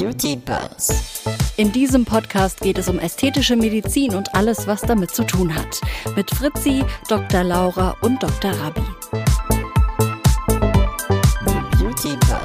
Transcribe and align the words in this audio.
Beauty 0.00 0.34
Buzz. 0.34 1.22
In 1.58 1.72
diesem 1.72 2.06
Podcast 2.06 2.62
geht 2.62 2.78
es 2.78 2.88
um 2.88 2.98
ästhetische 2.98 3.54
Medizin 3.54 4.14
und 4.14 4.34
alles, 4.34 4.66
was 4.66 4.80
damit 4.80 5.10
zu 5.10 5.24
tun 5.24 5.54
hat. 5.54 5.78
Mit 6.16 6.30
Fritzi, 6.30 6.82
Dr. 7.06 7.44
Laura 7.44 7.94
und 8.00 8.22
Dr. 8.22 8.50
Rabi. 8.50 8.80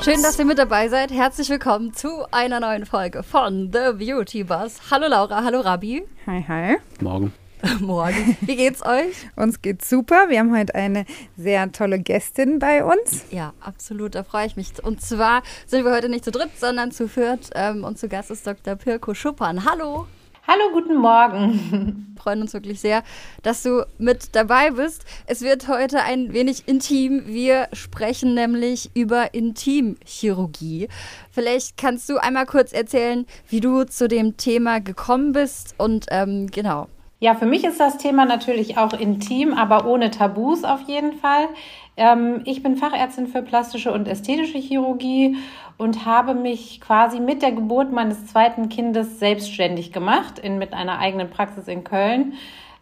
Schön, 0.04 0.22
dass 0.22 0.38
ihr 0.38 0.44
mit 0.44 0.58
dabei 0.58 0.90
seid. 0.90 1.12
Herzlich 1.12 1.48
willkommen 1.50 1.94
zu 1.94 2.26
einer 2.30 2.60
neuen 2.60 2.86
Folge 2.86 3.24
von 3.24 3.72
The 3.72 3.94
Beauty 4.06 4.44
Buzz. 4.44 4.92
Hallo 4.92 5.08
Laura, 5.08 5.42
hallo 5.46 5.62
Rabi. 5.62 6.06
Hi, 6.28 6.44
hi. 6.46 6.78
Morgen. 7.00 7.32
Morgen. 7.80 8.38
Wie 8.42 8.56
geht's 8.56 8.86
euch? 8.86 9.16
Uns 9.36 9.62
geht's 9.62 9.90
super. 9.90 10.30
Wir 10.30 10.40
haben 10.40 10.56
heute 10.56 10.76
eine 10.76 11.06
sehr 11.36 11.72
tolle 11.72 12.00
Gästin 12.00 12.60
bei 12.60 12.84
uns. 12.84 13.26
Ja, 13.32 13.54
absolut, 13.60 14.16
da 14.16 14.24
freue 14.24 14.46
ich 14.46 14.56
mich. 14.56 14.84
Und 14.84 15.02
zwar 15.02 15.42
sind 15.66 15.84
wir 15.84 15.92
heute 15.92 16.10
nicht 16.10 16.26
zu 16.26 16.32
dritt, 16.32 16.52
sondern 16.60 16.92
zu 16.92 17.08
viert. 17.08 17.50
Ähm, 17.56 17.84
und 17.84 17.98
zu 17.98 18.08
Gast 18.08 18.30
ist 18.30 18.46
Dr. 18.46 18.76
Pirko 18.76 19.14
Schuppan. 19.14 19.66
Hallo. 19.66 20.06
Hallo, 20.48 20.72
guten 20.74 20.98
Morgen. 20.98 22.06
Wir 22.16 22.22
freuen 22.22 22.42
uns 22.42 22.54
wirklich 22.54 22.80
sehr, 22.80 23.04
dass 23.42 23.64
du 23.64 23.84
mit 23.98 24.36
dabei 24.36 24.72
bist. 24.72 25.04
Es 25.26 25.42
wird 25.42 25.68
heute 25.68 26.04
ein 26.04 26.34
wenig 26.34 26.68
intim. 26.68 27.24
Wir 27.26 27.68
sprechen 27.74 28.36
nämlich 28.36 28.92
über 28.94 29.34
Intimchirurgie. 29.34 30.88
Vielleicht 31.32 31.78
kannst 31.78 32.10
du 32.10 32.18
einmal 32.18 32.46
kurz 32.46 32.74
erzählen, 32.74 33.26
wie 33.50 33.60
du 33.60 33.86
zu 33.86 34.08
dem 34.08 34.38
Thema 34.38 34.82
gekommen 34.82 35.32
bist 35.32 35.74
und 35.80 36.06
ähm, 36.12 36.48
genau. 36.52 36.90
Ja, 37.20 37.34
für 37.34 37.46
mich 37.46 37.64
ist 37.64 37.80
das 37.80 37.98
Thema 37.98 38.26
natürlich 38.26 38.78
auch 38.78 38.94
intim, 38.94 39.54
aber 39.54 39.86
ohne 39.86 40.12
Tabus 40.12 40.66
auf 40.66 40.82
jeden 40.82 41.14
Fall. 41.14 41.48
Ähm, 41.96 42.42
ich 42.44 42.62
bin 42.62 42.76
Fachärztin 42.76 43.28
für 43.28 43.42
plastische 43.42 43.94
und 43.94 44.08
ästhetische 44.08 44.58
Chirurgie 44.58 45.38
und 45.78 46.06
habe 46.06 46.34
mich 46.34 46.82
quasi 46.82 47.22
mit 47.22 47.42
der 47.42 47.54
Geburt 47.54 47.94
meines 47.94 48.26
zweiten 48.28 48.68
Kindes 48.68 49.20
selbstständig 49.20 49.94
gemacht, 49.94 50.40
in, 50.40 50.58
mit 50.58 50.74
einer 50.74 51.00
eigenen 51.00 51.30
Praxis 51.30 51.70
in 51.70 51.86
Köln, 51.86 52.34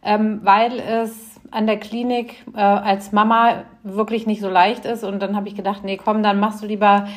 ähm, 0.02 0.42
weil 0.44 0.80
es 0.80 1.40
an 1.52 1.68
der 1.68 1.80
Klinik 1.80 2.44
äh, 2.56 2.59
als 2.59 3.12
Mama 3.12 3.64
wirklich 3.84 4.25
nicht 4.25 4.42
so 4.42 4.50
leicht 4.50 4.86
ist. 4.86 5.03
Und 5.03 5.22
dann 5.22 5.36
habe 5.36 5.47
ich 5.47 5.53
gedacht, 5.53 5.84
nee, 5.84 5.97
komm, 6.03 6.23
dann 6.23 6.40
machst 6.40 6.64
du 6.64 6.66
lieber 6.66 7.08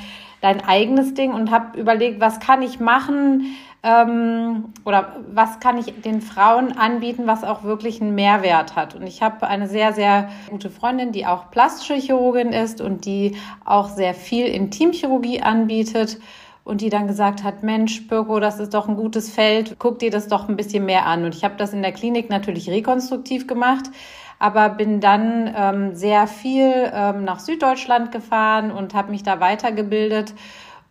dein 0.43 0.63
eigenes 0.63 1.15
Ding 1.15 1.33
und 1.33 1.51
habe 1.51 1.81
überlegt, 1.81 2.21
was 2.21 2.41
kann 2.41 2.61
ich 2.61 2.79
machen 2.79 3.57
ähm, 3.87 4.73
oder 4.85 5.15
was 5.33 5.61
kann 5.61 5.79
ich 5.79 6.03
den 6.03 6.21
Frauen 6.21 6.77
anbieten, 6.77 7.27
was 7.27 7.45
auch 7.45 7.63
wirklich 7.63 8.03
einen 8.03 8.17
Mehrwert 8.17 8.75
hat. 8.75 8.97
Und 8.97 9.07
ich 9.07 9.23
habe 9.23 9.47
eine 9.47 9.69
sehr, 9.69 9.93
sehr 9.93 10.29
gute 10.51 10.71
Freundin, 10.71 11.13
die 11.13 11.25
auch 11.25 11.53
plastische 11.53 11.95
Chirurgin 11.95 12.53
ist 12.53 12.81
und 12.81 13.05
die 13.05 13.37
auch 13.65 13.89
sehr 13.89 14.13
viel 14.13 14.47
Intimchirurgie 14.47 15.41
anbietet 15.41 16.19
und 16.65 16.81
die 16.81 16.91
dann 16.91 17.07
gesagt 17.07 17.45
hat, 17.45 17.63
Mensch, 17.63 18.09
Birko, 18.09 18.41
das 18.41 18.59
ist 18.59 18.75
doch 18.75 18.89
ein 18.89 18.97
gutes 18.97 19.31
Feld, 19.31 19.77
guck 19.79 20.01
dir 20.01 20.11
das 20.11 20.27
doch 20.27 20.49
ein 20.49 20.57
bisschen 20.57 20.85
mehr 20.85 21.07
an. 21.07 21.25
Und 21.25 21.37
ich 21.37 21.45
habe 21.45 21.55
das 21.57 21.73
in 21.73 21.83
der 21.83 21.93
Klinik 21.93 22.29
natürlich 22.29 22.69
rekonstruktiv 22.69 23.47
gemacht, 23.47 23.85
aber 24.41 24.71
bin 24.71 25.01
dann 25.01 25.55
ähm, 25.57 25.95
sehr 25.95 26.27
viel 26.27 26.91
ähm, 26.93 27.23
nach 27.23 27.39
Süddeutschland 27.39 28.11
gefahren 28.11 28.73
und 28.73 28.95
habe 28.95 29.13
mich 29.13 29.23
da 29.23 29.39
weitergebildet. 29.39 30.35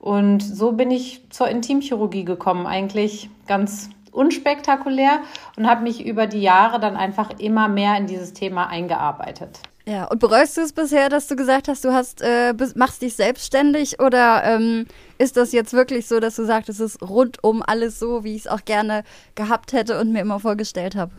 Und 0.06 0.42
so 0.42 0.74
bin 0.74 0.92
ich 0.92 1.24
zur 1.32 1.48
Intimchirurgie 1.48 2.26
gekommen, 2.26 2.68
eigentlich 2.68 3.28
ganz 3.48 3.90
unspektakulär 4.12 5.22
und 5.58 5.68
habe 5.68 5.82
mich 5.82 6.06
über 6.06 6.28
die 6.28 6.44
Jahre 6.44 6.80
dann 6.80 6.96
einfach 6.96 7.32
immer 7.40 7.68
mehr 7.68 7.98
in 7.98 8.06
dieses 8.06 8.32
Thema 8.32 8.68
eingearbeitet. 8.68 9.62
Ja, 9.88 10.06
und 10.06 10.20
bereust 10.20 10.58
du 10.58 10.62
es 10.62 10.74
bisher, 10.74 11.10
dass 11.10 11.26
du 11.26 11.36
gesagt 11.36 11.68
hast, 11.68 11.84
du 11.86 11.92
hast, 11.92 12.22
äh, 12.22 12.54
machst 12.76 13.02
dich 13.02 13.16
selbstständig 13.16 14.00
oder 14.00 14.44
ähm, 14.44 14.86
ist 15.18 15.38
das 15.38 15.52
jetzt 15.54 15.74
wirklich 15.74 16.08
so, 16.08 16.20
dass 16.20 16.36
du 16.36 16.46
sagst, 16.46 16.70
es 16.70 16.80
ist 16.80 17.02
rundum 17.02 17.64
alles 17.66 17.98
so, 17.98 18.24
wie 18.24 18.36
ich 18.36 18.42
es 18.42 18.48
auch 18.48 18.64
gerne 18.64 19.04
gehabt 19.34 19.74
hätte 19.74 20.00
und 20.00 20.12
mir 20.12 20.22
immer 20.22 20.40
vorgestellt 20.40 20.96
habe? 20.96 21.14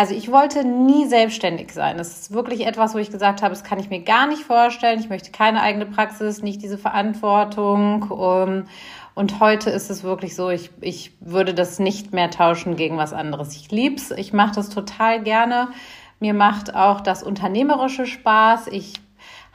Also 0.00 0.14
ich 0.14 0.32
wollte 0.32 0.64
nie 0.64 1.06
selbstständig 1.06 1.72
sein. 1.72 1.98
Das 1.98 2.18
ist 2.18 2.32
wirklich 2.32 2.66
etwas, 2.66 2.94
wo 2.94 2.98
ich 2.98 3.10
gesagt 3.10 3.42
habe, 3.42 3.50
das 3.50 3.64
kann 3.64 3.78
ich 3.78 3.90
mir 3.90 4.00
gar 4.00 4.26
nicht 4.26 4.44
vorstellen. 4.44 4.98
Ich 4.98 5.10
möchte 5.10 5.30
keine 5.30 5.60
eigene 5.60 5.84
Praxis, 5.84 6.40
nicht 6.40 6.62
diese 6.62 6.78
Verantwortung. 6.78 8.10
Um, 8.10 8.64
und 9.14 9.40
heute 9.40 9.68
ist 9.68 9.90
es 9.90 10.02
wirklich 10.02 10.34
so, 10.34 10.48
ich, 10.48 10.70
ich 10.80 11.12
würde 11.20 11.52
das 11.52 11.78
nicht 11.80 12.14
mehr 12.14 12.30
tauschen 12.30 12.76
gegen 12.76 12.96
was 12.96 13.12
anderes. 13.12 13.54
Ich 13.54 13.70
lieb's, 13.70 14.10
ich 14.10 14.32
mache 14.32 14.54
das 14.54 14.70
total 14.70 15.22
gerne. 15.22 15.68
Mir 16.18 16.32
macht 16.32 16.74
auch 16.74 17.02
das 17.02 17.22
Unternehmerische 17.22 18.06
Spaß. 18.06 18.68
Ich 18.68 18.94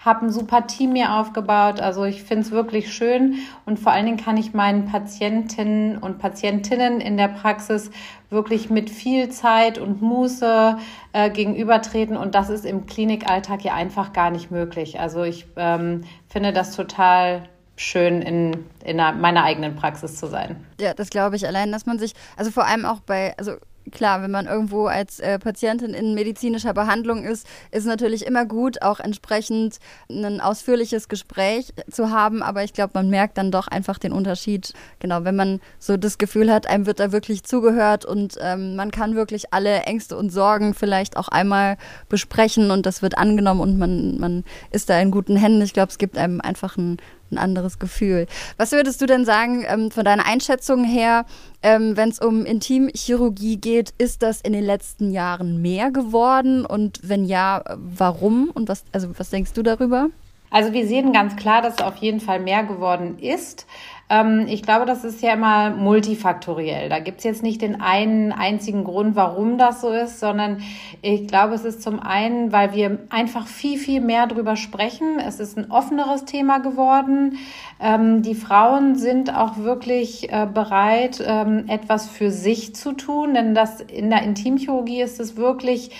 habe 0.06 0.28
ein 0.28 0.30
super 0.30 0.68
Team 0.68 0.94
mir 0.94 1.14
aufgebaut. 1.16 1.82
Also 1.82 2.06
ich 2.06 2.24
finde 2.24 2.44
es 2.44 2.52
wirklich 2.52 2.94
schön 2.94 3.40
und 3.66 3.80
vor 3.80 3.92
allen 3.92 4.06
Dingen 4.06 4.18
kann 4.18 4.38
ich 4.38 4.54
meinen 4.54 4.86
Patientinnen 4.86 5.98
und 5.98 6.20
Patientinnen 6.20 7.02
in 7.02 7.18
der 7.18 7.28
Praxis 7.28 7.90
wirklich 8.30 8.70
mit 8.70 8.90
viel 8.90 9.30
Zeit 9.30 9.80
und 9.80 10.02
Muße 10.02 10.78
äh, 11.14 11.30
gegenübertreten 11.32 12.16
und 12.16 12.36
das 12.36 12.50
ist 12.50 12.66
im 12.66 12.86
Klinikalltag 12.86 13.64
ja 13.64 13.74
einfach 13.74 14.14
gar 14.14 14.30
nicht 14.30 14.52
möglich. 14.52 15.00
Also 15.00 15.24
ich 15.24 15.48
ähm, 15.56 16.04
finde 16.28 16.54
das 16.54 16.76
total 16.76 17.50
schön 17.76 18.22
in, 18.22 18.66
in 18.84 18.98
meiner 18.98 19.44
eigenen 19.44 19.76
Praxis 19.76 20.18
zu 20.18 20.28
sein. 20.28 20.66
Ja, 20.80 20.94
das 20.94 21.10
glaube 21.10 21.36
ich 21.36 21.46
allein, 21.46 21.72
dass 21.72 21.86
man 21.86 22.00
sich, 22.00 22.14
also 22.38 22.52
vor 22.52 22.66
allem 22.66 22.86
auch 22.86 23.00
bei, 23.02 23.36
also 23.38 23.54
klar, 23.92 24.22
wenn 24.22 24.32
man 24.32 24.48
irgendwo 24.48 24.88
als 24.88 25.20
äh, 25.20 25.40
Patientin 25.40 25.94
in 25.94 26.14
medizinischer 26.14 26.74
Behandlung 26.74 27.24
ist, 27.24 27.48
ist 27.72 27.86
natürlich 27.86 28.26
immer 28.26 28.46
gut, 28.46 28.82
auch 28.82 29.00
entsprechend 29.00 29.80
ein 30.10 30.42
ausführliches 30.42 31.08
Gespräch 31.08 31.74
zu 31.90 32.10
haben. 32.10 32.42
Aber 32.42 32.64
ich 32.64 32.74
glaube, 32.74 32.92
man 32.96 33.10
merkt 33.10 33.38
dann 33.38 33.52
doch 33.52 33.68
einfach 33.68 34.00
den 34.00 34.12
Unterschied. 34.12 34.74
Genau, 35.00 35.24
wenn 35.24 35.36
man 35.36 35.60
so 35.80 35.98
das 35.98 36.18
Gefühl 36.18 36.52
hat, 36.52 36.68
einem 36.68 36.86
wird 36.86 37.00
da 37.00 37.12
wirklich 37.12 37.44
zugehört 37.44 38.06
und 38.06 38.38
ähm, 38.42 38.76
man 38.76 38.92
kann 38.92 39.16
wirklich 39.16 39.54
alle 39.54 39.82
Ängste 39.84 40.18
und 40.18 40.30
Sorgen 40.32 40.74
vielleicht 40.74 41.18
auch 41.18 41.28
einmal 41.28 41.78
besprechen 42.10 42.72
und 42.72 42.86
das 42.86 43.02
wird 43.02 43.18
angenommen 43.18 43.62
und 43.62 43.78
man, 43.78 44.20
man 44.20 44.44
ist 44.72 44.90
da 44.90 45.00
in 45.00 45.12
guten 45.12 45.36
Händen. 45.36 45.62
Ich 45.62 45.74
glaube, 45.74 45.90
es 45.90 45.98
gibt 45.98 46.18
einem 46.18 46.42
einfach 46.42 46.78
ein, 46.78 46.98
ein 47.32 47.38
anderes 47.38 47.80
Gefühl. 47.80 48.28
Was 48.58 48.72
würdest 48.72 49.02
du 49.02 49.06
denn 49.06 49.26
sagen, 49.26 49.66
ähm, 49.68 49.92
von 49.92 50.06
deiner 50.06 50.26
Einschätzung 50.26 50.84
her, 50.84 51.26
ähm, 51.64 51.98
wenn 51.98 52.10
es 52.10 52.20
um 52.20 52.46
Intimchirurgie 52.46 53.58
geht, 53.58 53.94
ist 53.98 54.24
das 54.24 54.42
in 54.42 54.54
den 54.54 54.64
letzten 54.64 55.12
Jahren 55.12 55.62
mehr 55.62 55.92
geworden? 55.92 56.66
Und 56.66 57.00
wenn 57.04 57.26
ja, 57.26 57.64
warum? 57.76 58.52
Und 58.54 58.70
was, 58.70 58.84
also 58.92 59.10
was 59.18 59.30
denkst 59.30 59.54
du 59.54 59.64
darüber? 59.64 60.10
Also 60.52 60.72
wir 60.74 60.88
sehen 60.88 61.12
ganz 61.12 61.36
klar, 61.36 61.62
dass 61.62 61.76
es 61.76 61.82
auf 61.82 61.98
jeden 61.98 62.22
Fall 62.22 62.40
mehr 62.40 62.64
geworden 62.64 63.20
ist. 63.20 63.66
Ähm, 64.10 64.46
ich 64.48 64.62
glaube, 64.62 64.86
das 64.86 65.04
ist 65.04 65.22
ja 65.22 65.34
immer 65.34 65.72
multifaktoriell. 65.72 66.90
Da 66.90 67.00
gibt 67.00 67.20
es 67.20 67.24
jetzt 67.24 67.44
nicht 67.44 67.62
den 67.62 67.82
einen 67.82 68.32
einzigen 68.32 68.84
Grund, 68.84 69.16
warum 69.16 69.58
das 69.58 69.82
so 69.82 69.90
ist, 69.90 70.20
sondern 70.20 70.62
ich 71.02 71.28
glaube, 71.28 71.56
es 71.56 71.66
ist 71.66 71.82
zum 71.82 72.00
einen, 72.00 72.52
weil 72.52 72.74
wir 72.74 73.00
einfach 73.10 73.48
viel, 73.48 73.80
viel 73.80 74.02
mehr 74.02 74.28
drüber 74.28 74.56
sprechen. 74.56 75.20
Es 75.20 75.40
ist 75.40 75.58
ein 75.58 75.72
offeneres 75.72 76.26
Thema 76.26 76.60
geworden. 76.60 77.38
Ähm, 77.80 78.22
die 78.22 78.36
Frauen 78.36 78.96
sind 78.96 79.36
auch 79.36 79.58
wirklich 79.58 80.32
äh, 80.32 80.48
bereit, 80.52 81.24
ähm, 81.26 81.66
etwas 81.68 82.08
für 82.08 82.30
sich 82.30 82.76
zu 82.76 82.94
tun, 82.94 83.34
denn 83.34 83.56
das 83.56 83.82
in 83.82 84.10
der 84.10 84.22
Intimchirurgie 84.24 85.02
ist 85.02 85.20
es 85.20 85.36
wirklich 85.36 85.92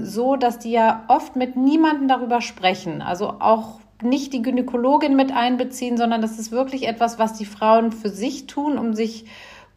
so, 0.00 0.36
dass 0.36 0.60
die 0.60 0.70
ja 0.70 1.04
oft 1.08 1.36
mit 1.36 1.56
niemandem 1.56 2.08
darüber 2.08 2.40
sprechen. 2.40 3.02
Also 3.02 3.34
auch 3.40 3.80
nicht 4.02 4.32
die 4.32 4.42
Gynäkologin 4.42 5.16
mit 5.16 5.32
einbeziehen, 5.32 5.96
sondern 5.96 6.22
das 6.22 6.38
ist 6.38 6.52
wirklich 6.52 6.86
etwas, 6.86 7.18
was 7.18 7.34
die 7.34 7.46
Frauen 7.46 7.92
für 7.92 8.08
sich 8.08 8.46
tun, 8.46 8.78
um 8.78 8.94
sich 8.94 9.26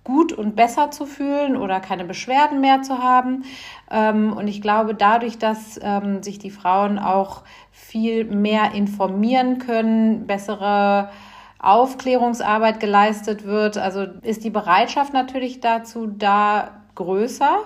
gut 0.04 0.34
und 0.34 0.56
besser 0.56 0.92
zu 0.92 1.06
fühlen 1.06 1.56
oder 1.56 1.80
keine 1.80 2.06
Beschwerden 2.06 2.60
mehr 2.60 2.82
zu 2.82 3.00
haben. 3.00 3.44
Ähm, 3.90 4.34
und 4.34 4.48
ich 4.48 4.62
glaube, 4.62 4.96
dadurch, 4.96 5.38
dass 5.38 5.80
ähm, 5.82 6.24
sich 6.24 6.40
die 6.40 6.50
Frauen 6.50 6.98
auch 6.98 7.44
viel 7.72 8.26
mehr 8.26 8.74
informieren 8.74 9.60
können, 9.60 10.26
bessere 10.26 11.10
Aufklärungsarbeit 11.60 12.80
geleistet 12.80 13.46
wird, 13.46 13.78
also 13.78 14.08
ist 14.24 14.44
die 14.44 14.50
Bereitschaft 14.50 15.14
natürlich 15.14 15.60
dazu 15.60 16.08
da 16.08 16.82
größer. 16.96 17.60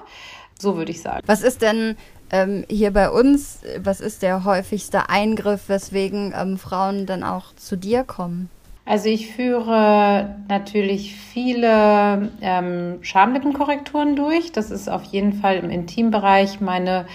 So 0.59 0.77
würde 0.77 0.91
ich 0.91 1.01
sagen. 1.01 1.21
Was 1.25 1.41
ist 1.41 1.61
denn 1.61 1.95
ähm, 2.35 2.65
hier 2.69 2.91
bei 2.91 3.09
uns, 3.09 3.59
was 3.79 4.01
ist 4.01 4.21
der 4.21 4.43
häufigste 4.43 5.09
Eingriff, 5.09 5.69
weswegen 5.69 6.33
ähm, 6.37 6.57
Frauen 6.57 7.05
dann 7.05 7.23
auch 7.23 7.55
zu 7.55 7.77
dir 7.77 8.03
kommen? 8.03 8.49
Also 8.85 9.09
ich 9.09 9.33
führe 9.33 10.35
natürlich 10.47 11.15
viele 11.15 12.29
ähm, 12.41 12.99
Schamlippenkorrekturen 13.01 14.15
durch. 14.15 14.51
Das 14.51 14.69
ist 14.69 14.89
auf 14.89 15.03
jeden 15.05 15.33
Fall 15.33 15.57
im 15.57 15.69
Intimbereich 15.69 16.61
meine 16.61 17.05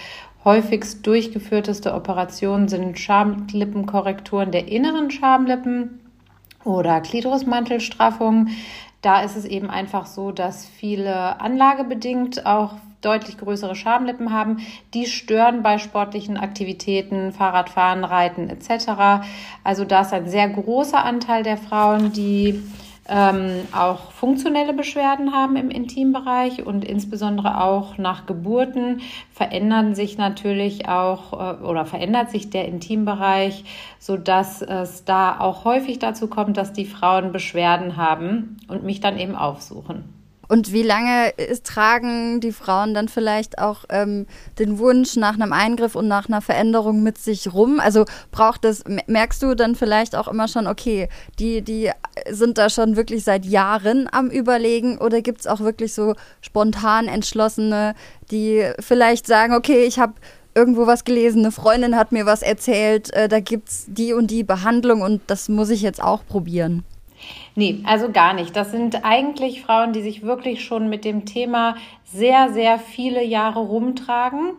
häufigst 0.43 1.05
durchgeführteste 1.05 1.93
Operation 1.93 2.67
sind 2.67 2.97
Schamlippenkorrekturen 2.97 4.51
der 4.51 4.67
inneren 4.67 5.11
Schamlippen 5.11 5.99
oder 6.63 6.99
Klitorismantelstraffung. 6.99 8.47
Da 9.01 9.21
ist 9.21 9.35
es 9.35 9.45
eben 9.45 9.69
einfach 9.69 10.07
so, 10.07 10.31
dass 10.31 10.65
viele 10.65 11.39
anlagebedingt 11.39 12.45
auch 12.45 12.73
deutlich 13.01 13.37
größere 13.37 13.75
Schamlippen 13.75 14.31
haben. 14.31 14.59
Die 14.93 15.05
stören 15.05 15.63
bei 15.63 15.77
sportlichen 15.77 16.37
Aktivitäten, 16.37 17.33
Fahrradfahren, 17.33 18.03
Reiten 18.03 18.49
etc. 18.49 19.23
Also 19.63 19.85
da 19.85 20.01
ist 20.01 20.13
ein 20.13 20.29
sehr 20.29 20.49
großer 20.49 21.03
Anteil 21.03 21.43
der 21.43 21.57
Frauen, 21.57 22.13
die 22.13 22.61
ähm, 23.09 23.67
auch 23.71 24.11
funktionelle 24.11 24.73
Beschwerden 24.73 25.33
haben 25.33 25.55
im 25.55 25.69
Intimbereich 25.69 26.65
und 26.65 26.85
insbesondere 26.85 27.61
auch 27.61 27.97
nach 27.97 28.25
Geburten 28.25 29.01
verändern 29.33 29.95
sich 29.95 30.17
natürlich 30.17 30.87
auch 30.87 31.33
äh, 31.33 31.63
oder 31.63 31.85
verändert 31.85 32.29
sich 32.29 32.49
der 32.49 32.67
Intimbereich, 32.67 33.65
so 33.99 34.17
dass 34.17 34.61
es 34.61 35.03
da 35.03 35.39
auch 35.39 35.65
häufig 35.65 35.99
dazu 35.99 36.27
kommt, 36.27 36.57
dass 36.57 36.73
die 36.73 36.85
Frauen 36.85 37.31
Beschwerden 37.31 37.97
haben 37.97 38.57
und 38.67 38.83
mich 38.83 39.01
dann 39.01 39.17
eben 39.17 39.35
aufsuchen. 39.35 40.20
Und 40.51 40.73
wie 40.73 40.83
lange 40.83 41.29
ist, 41.37 41.65
tragen 41.65 42.41
die 42.41 42.51
Frauen 42.51 42.93
dann 42.93 43.07
vielleicht 43.07 43.57
auch 43.57 43.85
ähm, 43.87 44.27
den 44.59 44.79
Wunsch 44.79 45.15
nach 45.15 45.35
einem 45.35 45.53
Eingriff 45.53 45.95
und 45.95 46.09
nach 46.09 46.27
einer 46.27 46.41
Veränderung 46.41 47.03
mit 47.03 47.17
sich 47.17 47.53
rum? 47.53 47.79
Also 47.79 48.03
braucht 48.31 48.65
das, 48.65 48.83
merkst 49.07 49.41
du 49.41 49.55
dann 49.55 49.75
vielleicht 49.75 50.13
auch 50.13 50.27
immer 50.27 50.49
schon, 50.49 50.67
okay, 50.67 51.07
die, 51.39 51.61
die 51.61 51.89
sind 52.29 52.57
da 52.57 52.69
schon 52.69 52.97
wirklich 52.97 53.23
seit 53.23 53.45
Jahren 53.45 54.09
am 54.11 54.29
Überlegen 54.29 54.97
oder 54.97 55.21
gibt 55.21 55.39
es 55.39 55.47
auch 55.47 55.61
wirklich 55.61 55.93
so 55.93 56.15
spontan 56.41 57.07
entschlossene, 57.07 57.95
die 58.29 58.69
vielleicht 58.81 59.27
sagen, 59.27 59.53
okay, 59.53 59.85
ich 59.85 59.99
habe 59.99 60.15
irgendwo 60.53 60.85
was 60.85 61.05
gelesen, 61.05 61.43
eine 61.43 61.53
Freundin 61.53 61.95
hat 61.95 62.11
mir 62.11 62.25
was 62.25 62.41
erzählt, 62.41 63.13
äh, 63.13 63.29
da 63.29 63.39
gibt 63.39 63.69
es 63.69 63.85
die 63.87 64.11
und 64.11 64.29
die 64.29 64.43
Behandlung 64.43 65.01
und 65.01 65.21
das 65.27 65.47
muss 65.47 65.69
ich 65.69 65.81
jetzt 65.81 66.03
auch 66.03 66.25
probieren. 66.27 66.83
Nee, 67.55 67.81
also 67.85 68.11
gar 68.11 68.33
nicht. 68.33 68.55
Das 68.55 68.71
sind 68.71 69.03
eigentlich 69.03 69.61
Frauen, 69.61 69.93
die 69.93 70.01
sich 70.01 70.23
wirklich 70.23 70.63
schon 70.63 70.89
mit 70.89 71.05
dem 71.05 71.25
Thema 71.25 71.75
sehr, 72.03 72.51
sehr 72.51 72.79
viele 72.79 73.23
Jahre 73.23 73.59
rumtragen, 73.59 74.53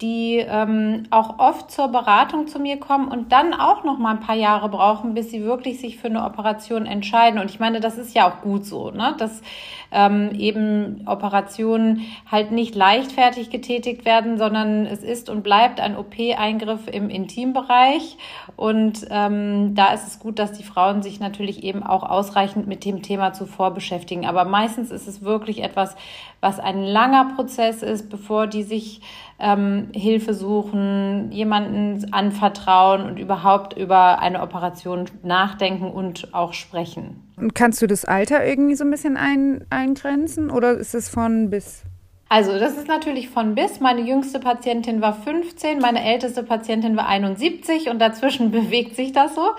die 0.00 0.36
ähm, 0.36 1.04
auch 1.10 1.38
oft 1.38 1.70
zur 1.70 1.88
Beratung 1.88 2.46
zu 2.46 2.60
mir 2.60 2.78
kommen 2.78 3.08
und 3.08 3.32
dann 3.32 3.52
auch 3.52 3.82
noch 3.82 3.98
mal 3.98 4.12
ein 4.12 4.20
paar 4.20 4.36
Jahre 4.36 4.68
brauchen, 4.68 5.14
bis 5.14 5.30
sie 5.30 5.42
wirklich 5.42 5.80
sich 5.80 5.98
für 5.98 6.06
eine 6.06 6.24
Operation 6.24 6.86
entscheiden. 6.86 7.40
Und 7.40 7.50
ich 7.50 7.58
meine, 7.58 7.80
das 7.80 7.98
ist 7.98 8.14
ja 8.14 8.28
auch 8.28 8.40
gut 8.40 8.64
so, 8.64 8.90
ne? 8.92 9.16
dass 9.18 9.42
ähm, 9.90 10.32
eben 10.34 11.02
Operationen 11.06 12.02
halt 12.30 12.52
nicht 12.52 12.74
leichtfertig 12.74 13.50
getätigt 13.50 14.04
werden, 14.04 14.38
sondern 14.38 14.86
es 14.86 15.02
ist 15.02 15.30
und 15.30 15.42
bleibt 15.42 15.80
ein 15.80 15.96
OP-Eingriff 15.96 16.88
im 16.90 17.08
Intimbereich. 17.10 18.16
Und 18.56 19.06
ähm, 19.10 19.74
da 19.74 19.92
ist 19.92 20.06
es 20.06 20.18
gut, 20.18 20.38
dass 20.38 20.52
die 20.52 20.64
Frauen 20.64 21.02
sich 21.02 21.20
natürlich 21.20 21.64
eben 21.64 21.82
auch 21.82 22.02
ausreichend 22.02 22.66
mit 22.66 22.84
dem 22.84 23.02
Thema 23.02 23.32
zuvor 23.32 23.72
beschäftigen. 23.72 24.26
Aber 24.26 24.44
meistens 24.44 24.90
ist 24.90 25.08
es 25.08 25.22
wirklich 25.22 25.62
etwas, 25.62 25.96
was 26.40 26.60
ein 26.60 26.82
langer 26.82 27.34
Prozess 27.34 27.82
ist, 27.82 28.10
bevor 28.10 28.46
die 28.46 28.62
sich 28.62 29.00
ähm, 29.38 29.88
Hilfe 29.94 30.34
suchen, 30.34 31.30
jemanden 31.32 32.12
anvertrauen 32.12 33.04
und 33.04 33.18
überhaupt 33.18 33.76
über 33.76 34.20
eine 34.20 34.42
Operation 34.42 35.06
nachdenken 35.22 35.90
und 35.90 36.34
auch 36.34 36.52
sprechen. 36.52 37.27
Und 37.40 37.54
kannst 37.54 37.80
du 37.82 37.86
das 37.86 38.04
Alter 38.04 38.44
irgendwie 38.44 38.74
so 38.74 38.84
ein 38.84 38.90
bisschen 38.90 39.16
ein, 39.16 39.64
eingrenzen 39.70 40.50
oder 40.50 40.72
ist 40.72 40.94
es 40.94 41.08
von 41.08 41.50
bis? 41.50 41.84
Also, 42.30 42.58
das 42.58 42.76
ist 42.76 42.88
natürlich 42.88 43.30
von 43.30 43.54
bis. 43.54 43.80
Meine 43.80 44.02
jüngste 44.02 44.38
Patientin 44.38 45.00
war 45.00 45.14
15, 45.14 45.78
meine 45.78 46.04
älteste 46.04 46.42
Patientin 46.42 46.94
war 46.94 47.08
71 47.08 47.88
und 47.88 48.00
dazwischen 48.00 48.50
bewegt 48.52 48.96
sich 48.96 49.12
das 49.12 49.34
so. 49.34 49.50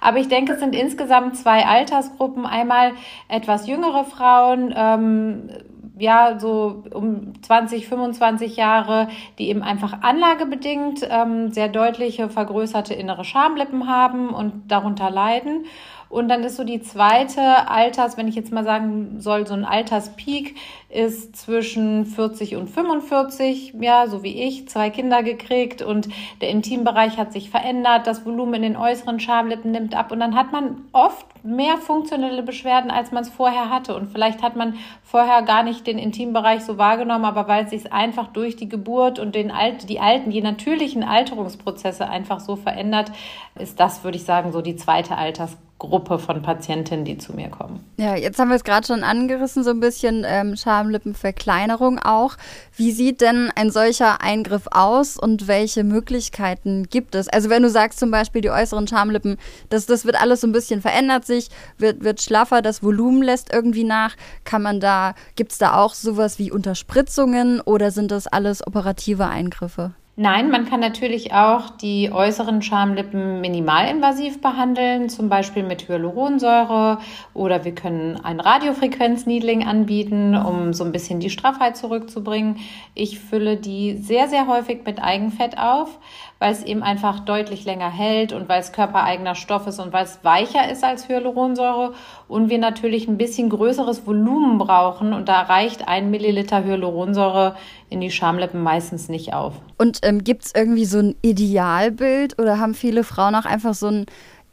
Aber 0.00 0.18
ich 0.18 0.28
denke, 0.28 0.54
es 0.54 0.60
sind 0.60 0.74
insgesamt 0.74 1.36
zwei 1.36 1.64
Altersgruppen. 1.64 2.44
Einmal 2.44 2.92
etwas 3.28 3.68
jüngere 3.68 4.04
Frauen, 4.04 4.74
ähm, 4.76 5.50
ja, 5.98 6.38
so 6.38 6.82
um 6.92 7.32
20, 7.42 7.88
25 7.88 8.56
Jahre, 8.56 9.08
die 9.38 9.48
eben 9.48 9.62
einfach 9.62 10.02
anlagebedingt 10.02 11.06
ähm, 11.08 11.52
sehr 11.52 11.68
deutliche 11.68 12.28
vergrößerte 12.28 12.92
innere 12.92 13.24
Schamlippen 13.24 13.88
haben 13.88 14.30
und 14.30 14.70
darunter 14.70 15.10
leiden. 15.10 15.64
Und 16.08 16.28
dann 16.28 16.44
ist 16.44 16.56
so 16.56 16.64
die 16.64 16.80
zweite 16.80 17.68
Alters, 17.68 18.16
wenn 18.16 18.28
ich 18.28 18.36
jetzt 18.36 18.52
mal 18.52 18.64
sagen 18.64 19.16
soll, 19.18 19.46
so 19.46 19.54
ein 19.54 19.64
Alterspeak 19.64 20.54
ist 20.88 21.34
zwischen 21.36 22.06
40 22.06 22.54
und 22.56 22.68
45, 22.68 23.74
ja, 23.80 24.06
so 24.06 24.22
wie 24.22 24.42
ich, 24.42 24.68
zwei 24.68 24.90
Kinder 24.90 25.24
gekriegt 25.24 25.82
und 25.82 26.08
der 26.40 26.50
Intimbereich 26.50 27.18
hat 27.18 27.32
sich 27.32 27.50
verändert, 27.50 28.06
das 28.06 28.24
Volumen 28.24 28.54
in 28.54 28.62
den 28.62 28.76
äußeren 28.76 29.18
Schamlippen 29.18 29.72
nimmt 29.72 29.96
ab 29.96 30.12
und 30.12 30.20
dann 30.20 30.36
hat 30.36 30.52
man 30.52 30.84
oft 30.92 31.26
mehr 31.44 31.76
funktionelle 31.76 32.42
Beschwerden, 32.42 32.90
als 32.90 33.10
man 33.10 33.24
es 33.24 33.28
vorher 33.28 33.68
hatte. 33.68 33.94
Und 33.96 34.08
vielleicht 34.08 34.42
hat 34.42 34.56
man 34.56 34.74
vorher 35.02 35.42
gar 35.42 35.64
nicht 35.64 35.86
den 35.86 35.98
Intimbereich 35.98 36.62
so 36.62 36.78
wahrgenommen, 36.78 37.24
aber 37.24 37.48
weil 37.48 37.64
es 37.64 37.70
sich 37.70 37.92
einfach 37.92 38.28
durch 38.28 38.56
die 38.56 38.68
Geburt 38.68 39.18
und 39.18 39.34
den 39.34 39.50
Alt, 39.50 39.88
die 39.88 40.00
alten, 40.00 40.30
die 40.30 40.40
natürlichen 40.40 41.02
Alterungsprozesse 41.02 42.08
einfach 42.08 42.40
so 42.40 42.56
verändert, 42.56 43.10
ist 43.58 43.80
das, 43.80 44.04
würde 44.04 44.16
ich 44.16 44.24
sagen, 44.24 44.52
so 44.52 44.60
die 44.60 44.76
zweite 44.76 45.16
Altersgruppe. 45.16 45.65
Gruppe 45.78 46.18
von 46.18 46.40
Patientinnen, 46.40 47.04
die 47.04 47.18
zu 47.18 47.34
mir 47.34 47.50
kommen. 47.50 47.84
Ja, 47.98 48.16
jetzt 48.16 48.38
haben 48.38 48.48
wir 48.48 48.56
es 48.56 48.64
gerade 48.64 48.86
schon 48.86 49.04
angerissen, 49.04 49.62
so 49.62 49.70
ein 49.70 49.80
bisschen 49.80 50.24
ähm, 50.26 50.56
Schamlippenverkleinerung 50.56 51.98
auch. 51.98 52.36
Wie 52.74 52.92
sieht 52.92 53.20
denn 53.20 53.50
ein 53.54 53.70
solcher 53.70 54.22
Eingriff 54.22 54.68
aus 54.70 55.18
und 55.18 55.48
welche 55.48 55.84
Möglichkeiten 55.84 56.84
gibt 56.88 57.14
es? 57.14 57.28
Also 57.28 57.50
wenn 57.50 57.62
du 57.62 57.68
sagst 57.68 57.98
zum 57.98 58.10
Beispiel 58.10 58.40
die 58.40 58.50
äußeren 58.50 58.88
Schamlippen, 58.88 59.36
das, 59.68 59.84
das 59.84 60.06
wird 60.06 60.20
alles 60.20 60.40
so 60.40 60.46
ein 60.46 60.52
bisschen 60.52 60.80
verändert 60.80 61.26
sich, 61.26 61.50
wird, 61.76 62.02
wird 62.02 62.22
schlaffer, 62.22 62.62
das 62.62 62.82
Volumen 62.82 63.22
lässt 63.22 63.52
irgendwie 63.52 63.84
nach. 63.84 64.16
Kann 64.44 64.62
man 64.62 64.80
da, 64.80 65.14
gibt 65.34 65.52
es 65.52 65.58
da 65.58 65.74
auch 65.74 65.92
sowas 65.92 66.38
wie 66.38 66.50
Unterspritzungen 66.50 67.60
oder 67.60 67.90
sind 67.90 68.10
das 68.10 68.26
alles 68.26 68.66
operative 68.66 69.26
Eingriffe? 69.26 69.92
Nein, 70.18 70.50
man 70.50 70.64
kann 70.64 70.80
natürlich 70.80 71.34
auch 71.34 71.68
die 71.68 72.10
äußeren 72.10 72.62
Schamlippen 72.62 73.42
minimalinvasiv 73.42 74.40
behandeln, 74.40 75.10
zum 75.10 75.28
Beispiel 75.28 75.62
mit 75.62 75.88
Hyaluronsäure 75.88 77.00
oder 77.34 77.66
wir 77.66 77.74
können 77.74 78.18
ein 78.24 78.40
Radiofrequenzneedling 78.40 79.66
anbieten, 79.66 80.34
um 80.34 80.72
so 80.72 80.84
ein 80.84 80.92
bisschen 80.92 81.20
die 81.20 81.28
Straffheit 81.28 81.76
zurückzubringen. 81.76 82.56
Ich 82.94 83.18
fülle 83.18 83.58
die 83.58 83.98
sehr, 83.98 84.28
sehr 84.28 84.46
häufig 84.46 84.86
mit 84.86 85.02
Eigenfett 85.02 85.58
auf 85.58 85.98
weil 86.38 86.52
es 86.52 86.62
eben 86.62 86.82
einfach 86.82 87.20
deutlich 87.20 87.64
länger 87.64 87.90
hält 87.90 88.32
und 88.32 88.48
weil 88.48 88.60
es 88.60 88.72
körpereigener 88.72 89.34
Stoff 89.34 89.66
ist 89.66 89.78
und 89.78 89.92
weil 89.92 90.04
es 90.04 90.18
weicher 90.22 90.70
ist 90.70 90.84
als 90.84 91.08
Hyaluronsäure 91.08 91.94
und 92.28 92.50
wir 92.50 92.58
natürlich 92.58 93.08
ein 93.08 93.16
bisschen 93.16 93.48
größeres 93.48 94.06
Volumen 94.06 94.58
brauchen 94.58 95.12
und 95.12 95.28
da 95.28 95.42
reicht 95.42 95.88
ein 95.88 96.10
Milliliter 96.10 96.64
Hyaluronsäure 96.64 97.56
in 97.88 98.00
die 98.00 98.10
Schamlippen 98.10 98.62
meistens 98.62 99.08
nicht 99.08 99.32
auf. 99.32 99.54
Und 99.78 100.00
ähm, 100.02 100.24
gibt 100.24 100.44
es 100.44 100.52
irgendwie 100.54 100.84
so 100.84 100.98
ein 100.98 101.16
Idealbild 101.22 102.38
oder 102.38 102.58
haben 102.58 102.74
viele 102.74 103.04
Frauen 103.04 103.34
auch 103.34 103.44
einfach 103.44 103.74
so 103.74 103.86
ein 103.86 104.06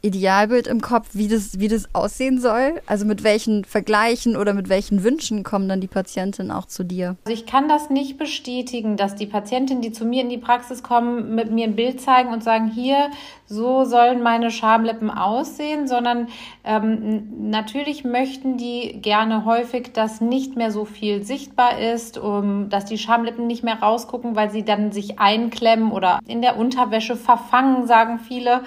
Idealbild 0.05 0.67
im 0.67 0.81
Kopf, 0.81 1.11
wie 1.13 1.29
das, 1.29 1.59
wie 1.59 1.69
das 1.69 1.87
aussehen 1.93 2.37
soll? 2.37 2.81
Also 2.87 3.05
mit 3.05 3.23
welchen 3.23 3.63
Vergleichen 3.63 4.35
oder 4.35 4.53
mit 4.53 4.67
welchen 4.67 5.01
Wünschen 5.01 5.43
kommen 5.43 5.69
dann 5.69 5.79
die 5.79 5.87
Patientinnen 5.87 6.51
auch 6.51 6.65
zu 6.65 6.83
dir? 6.83 7.15
Also 7.23 7.33
ich 7.33 7.45
kann 7.45 7.69
das 7.69 7.89
nicht 7.89 8.17
bestätigen, 8.17 8.97
dass 8.97 9.15
die 9.15 9.27
Patientinnen, 9.27 9.81
die 9.81 9.93
zu 9.93 10.03
mir 10.03 10.21
in 10.21 10.29
die 10.29 10.37
Praxis 10.37 10.83
kommen, 10.83 11.35
mit 11.35 11.51
mir 11.51 11.65
ein 11.65 11.77
Bild 11.77 12.01
zeigen 12.01 12.33
und 12.33 12.43
sagen, 12.43 12.69
hier, 12.69 13.11
so 13.45 13.85
sollen 13.85 14.21
meine 14.21 14.51
Schamlippen 14.51 15.09
aussehen, 15.09 15.87
sondern 15.87 16.27
ähm, 16.65 17.49
natürlich 17.49 18.03
möchten 18.03 18.57
die 18.57 18.99
gerne 19.01 19.45
häufig, 19.45 19.93
dass 19.93 20.19
nicht 20.19 20.57
mehr 20.57 20.71
so 20.71 20.83
viel 20.83 21.23
sichtbar 21.23 21.79
ist, 21.79 22.17
um, 22.17 22.67
dass 22.69 22.83
die 22.83 22.97
Schamlippen 22.97 23.47
nicht 23.47 23.63
mehr 23.63 23.79
rausgucken, 23.79 24.35
weil 24.35 24.51
sie 24.51 24.65
dann 24.65 24.91
sich 24.91 25.19
einklemmen 25.19 25.93
oder 25.93 26.19
in 26.27 26.41
der 26.41 26.57
Unterwäsche 26.57 27.15
verfangen, 27.15 27.87
sagen 27.87 28.19
viele. 28.19 28.63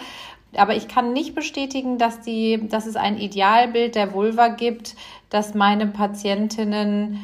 Aber 0.59 0.77
ich 0.77 0.89
kann 0.89 1.13
nicht 1.13 1.35
bestätigen, 1.35 1.99
dass, 1.99 2.21
die, 2.21 2.69
dass 2.69 2.87
es 2.87 2.97
ein 2.97 3.19
Idealbild 3.19 3.95
der 3.95 4.13
Vulva 4.13 4.49
gibt, 4.49 4.97
das 5.31 5.55
meine 5.55 5.87
Patientinnen 5.87 7.19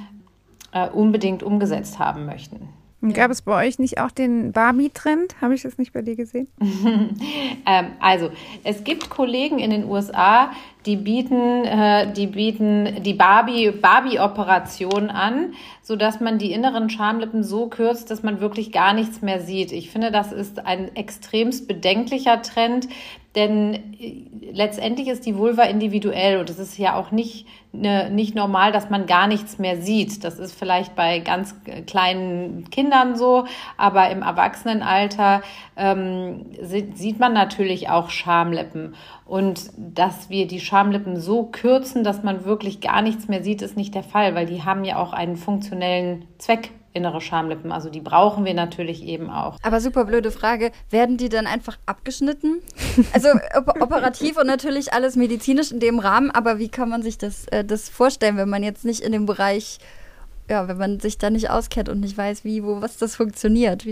äh, 0.73 0.89
unbedingt 0.89 1.43
umgesetzt 1.43 1.99
haben 1.99 2.27
möchten. 2.27 2.69
Gab 3.15 3.33
es 3.33 3.43
bei 3.43 3.67
euch 3.67 3.81
nicht 3.81 3.99
auch 3.99 4.13
den 4.13 4.53
Barbie-Trend? 4.53 5.41
Habe 5.41 5.57
ich 5.57 5.63
das 5.63 5.77
nicht 5.77 5.93
bei 5.93 6.03
dir 6.03 6.15
gesehen? 6.15 6.47
ähm, 6.61 7.87
also, 7.99 8.31
es 8.63 8.85
gibt 8.85 9.11
Kollegen 9.11 9.59
in 9.59 9.71
den 9.71 9.91
USA, 9.91 10.53
die 10.87 10.97
bieten, 10.97 11.65
äh, 11.65 12.13
die 12.13 12.27
bieten 12.27 13.03
die 13.03 13.15
Barbie, 13.15 13.71
Barbie-Operation 13.71 15.11
an, 15.11 15.55
so 15.83 15.97
dass 15.97 16.21
man 16.21 16.39
die 16.39 16.53
inneren 16.53 16.91
Schamlippen 16.91 17.43
so 17.43 17.69
kürzt, 17.69 18.11
dass 18.11 18.23
man 18.23 18.41
wirklich 18.41 18.73
gar 18.73 18.93
nichts 18.93 19.23
mehr 19.23 19.41
sieht. 19.41 19.73
Ich 19.73 19.91
finde, 19.91 20.11
das 20.11 20.33
ist 20.33 20.65
ein 20.65 20.95
extremst 20.97 21.69
bedenklicher 21.69 22.43
Trend, 22.43 22.89
denn 23.35 23.75
äh, 23.99 24.25
letztendlich 24.53 25.09
ist 25.09 25.25
die 25.25 25.37
Vulva 25.37 25.63
individuell 25.63 26.39
und 26.39 26.51
es 26.51 26.59
ist 26.59 26.77
ja 26.79 26.97
auch 26.97 27.11
nicht, 27.11 27.47
ne, 27.73 28.11
nicht 28.11 28.35
normal, 28.35 28.73
dass 28.73 28.91
man 28.91 29.07
gar 29.07 29.27
nichts 29.27 29.59
mehr 29.59 29.81
sieht. 29.81 30.25
Das 30.25 30.39
ist 30.39 30.53
vielleicht 30.53 30.95
bei 30.95 31.21
ganz 31.21 31.55
kleinen 31.87 32.69
Kindern 32.71 33.17
so, 33.17 33.47
aber 33.77 34.11
im 34.11 34.23
Erwachsenenalter 34.23 35.43
ähm, 35.77 36.47
sieht 36.61 37.19
man 37.19 37.33
natürlich 37.33 37.89
auch 37.89 38.11
Schamlippen. 38.11 38.95
Und 39.25 39.71
dass 39.77 40.29
wir 40.29 40.47
die 40.47 40.61
Schamlippen 40.73 41.21
so 41.21 41.45
kürzen, 41.45 42.03
dass 42.03 42.23
man 42.23 42.47
wirklich 42.47 42.81
gar 42.81 43.03
nichts 43.03 43.29
mehr 43.29 43.45
sieht, 43.45 43.61
ist 43.61 43.77
nicht 43.77 43.95
der 43.95 44.03
Fall, 44.03 44.35
weil 44.35 44.47
die 44.47 44.63
haben 44.63 44.85
ja 44.85 44.97
auch 44.97 45.13
einen 45.13 45.37
funktionellen 45.37 46.25
Zweck 46.39 46.71
innere 46.95 47.21
Schamlippen. 47.21 47.71
Also 47.71 47.91
die 47.91 48.01
brauchen 48.01 48.47
wir 48.47 48.55
natürlich 48.55 49.05
eben 49.05 49.29
auch. 49.29 49.59
Aber 49.63 49.83
super 49.83 50.07
blöde 50.07 50.31
Frage, 50.31 50.73
werden 50.89 51.19
die 51.19 51.29
dann 51.29 51.47
einfach 51.47 51.77
abgeschnitten? 51.85 52.63
Also 53.13 53.29
op 53.55 53.83
operativ 53.83 54.39
und 54.39 54.47
natürlich 54.47 54.95
alles 54.95 55.15
medizinisch 55.15 55.73
in 55.73 55.81
dem 55.81 55.99
Rahmen, 55.99 56.31
aber 56.31 56.59
wie 56.59 56.71
kann 56.71 56.89
man 56.89 57.03
sich 57.03 57.19
das, 57.19 57.47
äh, 57.49 57.65
das 57.67 57.91
vorstellen, 57.91 58.39
wenn 58.39 58.49
man 58.49 58.63
jetzt 58.63 58.87
nicht 58.87 59.01
in 59.01 59.13
dem 59.13 59.27
Bereich 59.27 59.79
ja, 60.53 60.69
wenn 60.69 60.77
man 60.77 61.01
sich 61.01 61.17
da 61.17 61.31
nicht 61.31 61.49
auskennt 61.49 61.89
und 61.89 62.01
nicht 62.01 62.17
weiß, 62.17 62.45
wie, 62.45 62.63
wo, 62.63 62.83
was 62.83 62.99
das 62.99 63.17
funktioniert. 63.17 63.87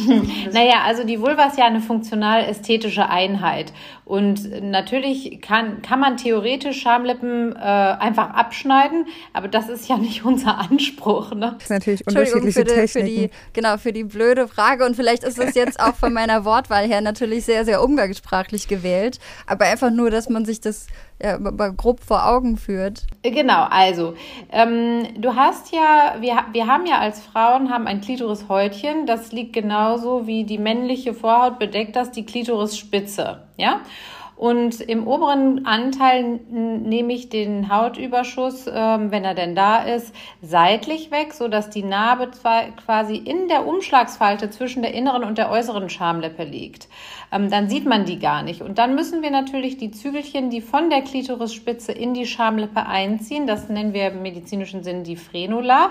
naja, 0.53 0.83
also 0.85 1.05
die 1.05 1.19
Vulva 1.19 1.45
ist 1.45 1.57
ja 1.57 1.65
eine 1.65 1.81
funktional-ästhetische 1.81 3.09
Einheit. 3.09 3.73
Und 4.05 4.61
natürlich 4.63 5.41
kann, 5.41 5.81
kann 5.81 6.01
man 6.01 6.19
theoretisch 6.19 6.83
Schamlippen 6.83 7.57
äh, 7.57 7.59
einfach 7.59 8.35
abschneiden, 8.35 9.07
aber 9.33 9.49
das 9.49 9.71
ist 9.71 9.89
ja 9.89 9.97
nicht 9.97 10.25
unser 10.25 10.59
Anspruch. 10.59 11.33
Ne? 11.35 11.55
Das 11.55 11.65
ist 11.65 11.71
natürlich 11.71 12.07
unterschiedliche 12.07 12.53
für 12.53 12.65
die, 12.65 12.89
für 12.89 13.03
die, 13.03 13.31
Genau, 13.55 13.79
für 13.79 13.93
die 13.93 14.05
blöde 14.05 14.47
Frage. 14.47 14.85
Und 14.85 14.97
vielleicht 14.97 15.25
ist 15.25 15.39
es 15.39 15.55
jetzt 15.55 15.81
auch 15.81 15.95
von 15.95 16.13
meiner 16.13 16.45
Wortwahl 16.45 16.87
her 16.87 17.01
natürlich 17.01 17.47
sehr, 17.47 17.65
sehr 17.65 17.83
umgangssprachlich 17.83 18.69
gewählt. 18.69 19.19
Aber 19.47 19.65
einfach 19.65 19.91
nur, 19.91 20.11
dass 20.11 20.29
man 20.29 20.45
sich 20.45 20.61
das 20.61 20.89
ja, 21.23 21.37
grob 21.37 22.01
vor 22.01 22.27
Augen 22.27 22.57
führt. 22.57 23.07
Genau, 23.23 23.67
also 23.69 24.15
ähm, 24.51 25.07
du 25.19 25.35
hast 25.35 25.73
ja, 25.73 26.17
wir, 26.21 26.45
wir 26.53 26.67
haben 26.67 26.87
ja 26.87 26.99
als 26.99 27.21
Frauen 27.21 27.71
haben 27.71 27.87
ein 27.87 28.01
Klitorishäutchen, 28.01 29.07
das 29.07 29.33
liegt 29.33 29.53
genauso 29.53 30.27
wie 30.27 30.45
die 30.45 30.59
männliche 30.59 31.15
Vorhaut 31.15 31.59
bedeckt 31.59 31.97
das 31.97 32.11
die 32.11 32.27
Klitorisspitze, 32.27 33.43
ja. 33.57 33.81
Und 34.41 34.81
im 34.81 35.07
oberen 35.07 35.67
Anteil 35.67 36.41
nehme 36.49 37.13
ich 37.13 37.29
den 37.29 37.69
Hautüberschuss, 37.69 38.67
ähm, 38.73 39.11
wenn 39.11 39.23
er 39.23 39.35
denn 39.35 39.55
da 39.55 39.83
ist, 39.83 40.15
seitlich 40.41 41.11
weg, 41.11 41.35
so 41.35 41.47
dass 41.47 41.69
die 41.69 41.83
Narbe 41.83 42.31
quasi 42.83 43.17
in 43.17 43.49
der 43.49 43.67
Umschlagsfalte 43.67 44.49
zwischen 44.49 44.81
der 44.81 44.95
inneren 44.95 45.25
und 45.25 45.37
der 45.37 45.51
äußeren 45.51 45.91
Schamlippe 45.91 46.45
liegt. 46.45 46.89
Ähm, 47.31 47.51
dann 47.51 47.69
sieht 47.69 47.85
man 47.85 48.07
die 48.07 48.19
gar 48.19 48.43
nicht. 48.43 48.63
Und 48.63 48.79
dann 48.79 48.95
müssen 48.95 49.21
wir 49.21 49.31
natürlich 49.31 49.77
die 49.77 49.91
Zügelchen, 49.91 50.49
die 50.49 50.63
von 50.63 50.89
der 50.89 51.03
Klitorisspitze 51.03 51.93
in 51.93 52.15
die 52.15 52.25
Schamlippe 52.25 52.87
einziehen, 52.87 53.47
das 53.47 53.69
nennen 53.69 53.93
wir 53.93 54.07
im 54.07 54.23
medizinischen 54.23 54.83
Sinn 54.83 55.05
die 55.05 55.17
Frenula 55.17 55.91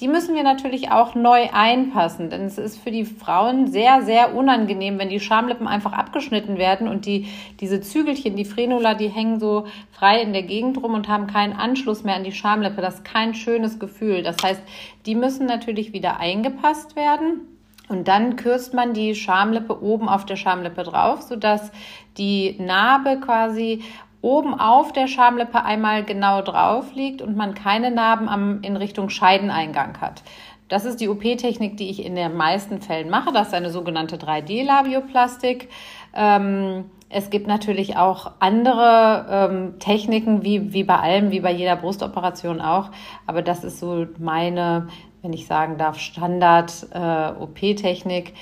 die 0.00 0.06
müssen 0.06 0.36
wir 0.36 0.44
natürlich 0.44 0.92
auch 0.92 1.16
neu 1.16 1.48
einpassen, 1.52 2.30
denn 2.30 2.42
es 2.42 2.56
ist 2.56 2.78
für 2.78 2.92
die 2.92 3.04
Frauen 3.04 3.66
sehr, 3.66 4.02
sehr 4.02 4.36
unangenehm, 4.36 4.98
wenn 4.98 5.08
die 5.08 5.18
Schamlippen 5.18 5.66
einfach 5.66 5.92
abgeschnitten 5.92 6.56
werden 6.56 6.86
und 6.86 7.04
die, 7.04 7.26
diese 7.58 7.80
Zügelchen, 7.80 8.36
die 8.36 8.44
Frenula, 8.44 8.94
die 8.94 9.08
hängen 9.08 9.40
so 9.40 9.66
frei 9.90 10.22
in 10.22 10.32
der 10.32 10.44
Gegend 10.44 10.80
rum 10.80 10.94
und 10.94 11.08
haben 11.08 11.26
keinen 11.26 11.52
Anschluss 11.52 12.04
mehr 12.04 12.14
an 12.14 12.22
die 12.22 12.32
Schamlippe. 12.32 12.80
Das 12.80 12.96
ist 12.96 13.04
kein 13.04 13.34
schönes 13.34 13.80
Gefühl. 13.80 14.22
Das 14.22 14.36
heißt, 14.42 14.62
die 15.06 15.16
müssen 15.16 15.46
natürlich 15.46 15.92
wieder 15.92 16.20
eingepasst 16.20 16.94
werden. 16.94 17.40
Und 17.88 18.06
dann 18.06 18.36
kürzt 18.36 18.74
man 18.74 18.92
die 18.92 19.14
Schamlippe 19.14 19.82
oben 19.82 20.08
auf 20.08 20.26
der 20.26 20.36
Schamlippe 20.36 20.82
drauf, 20.82 21.22
sodass 21.22 21.72
die 22.18 22.56
Narbe 22.58 23.18
quasi 23.18 23.82
oben 24.20 24.58
auf 24.58 24.92
der 24.92 25.06
Schamlippe 25.06 25.64
einmal 25.64 26.04
genau 26.04 26.42
drauf 26.42 26.94
liegt 26.94 27.22
und 27.22 27.36
man 27.36 27.54
keine 27.54 27.90
Narben 27.90 28.28
am, 28.28 28.62
in 28.62 28.76
Richtung 28.76 29.10
Scheideneingang 29.10 30.00
hat. 30.00 30.22
Das 30.68 30.84
ist 30.84 31.00
die 31.00 31.08
OP-Technik, 31.08 31.76
die 31.78 31.88
ich 31.88 32.04
in 32.04 32.14
den 32.14 32.36
meisten 32.36 32.82
Fällen 32.82 33.08
mache. 33.08 33.32
Das 33.32 33.48
ist 33.48 33.54
eine 33.54 33.70
sogenannte 33.70 34.16
3D-Labioplastik. 34.16 35.68
Ähm, 36.14 36.84
es 37.08 37.30
gibt 37.30 37.46
natürlich 37.46 37.96
auch 37.96 38.32
andere 38.38 39.24
ähm, 39.30 39.78
Techniken, 39.78 40.44
wie, 40.44 40.74
wie 40.74 40.84
bei 40.84 40.96
allem, 40.96 41.30
wie 41.30 41.40
bei 41.40 41.52
jeder 41.52 41.76
Brustoperation 41.76 42.60
auch. 42.60 42.90
Aber 43.26 43.40
das 43.40 43.64
ist 43.64 43.78
so 43.78 44.04
meine, 44.18 44.88
wenn 45.22 45.32
ich 45.32 45.46
sagen 45.46 45.78
darf, 45.78 45.98
Standard-OP-Technik, 45.98 48.28
äh, 48.28 48.32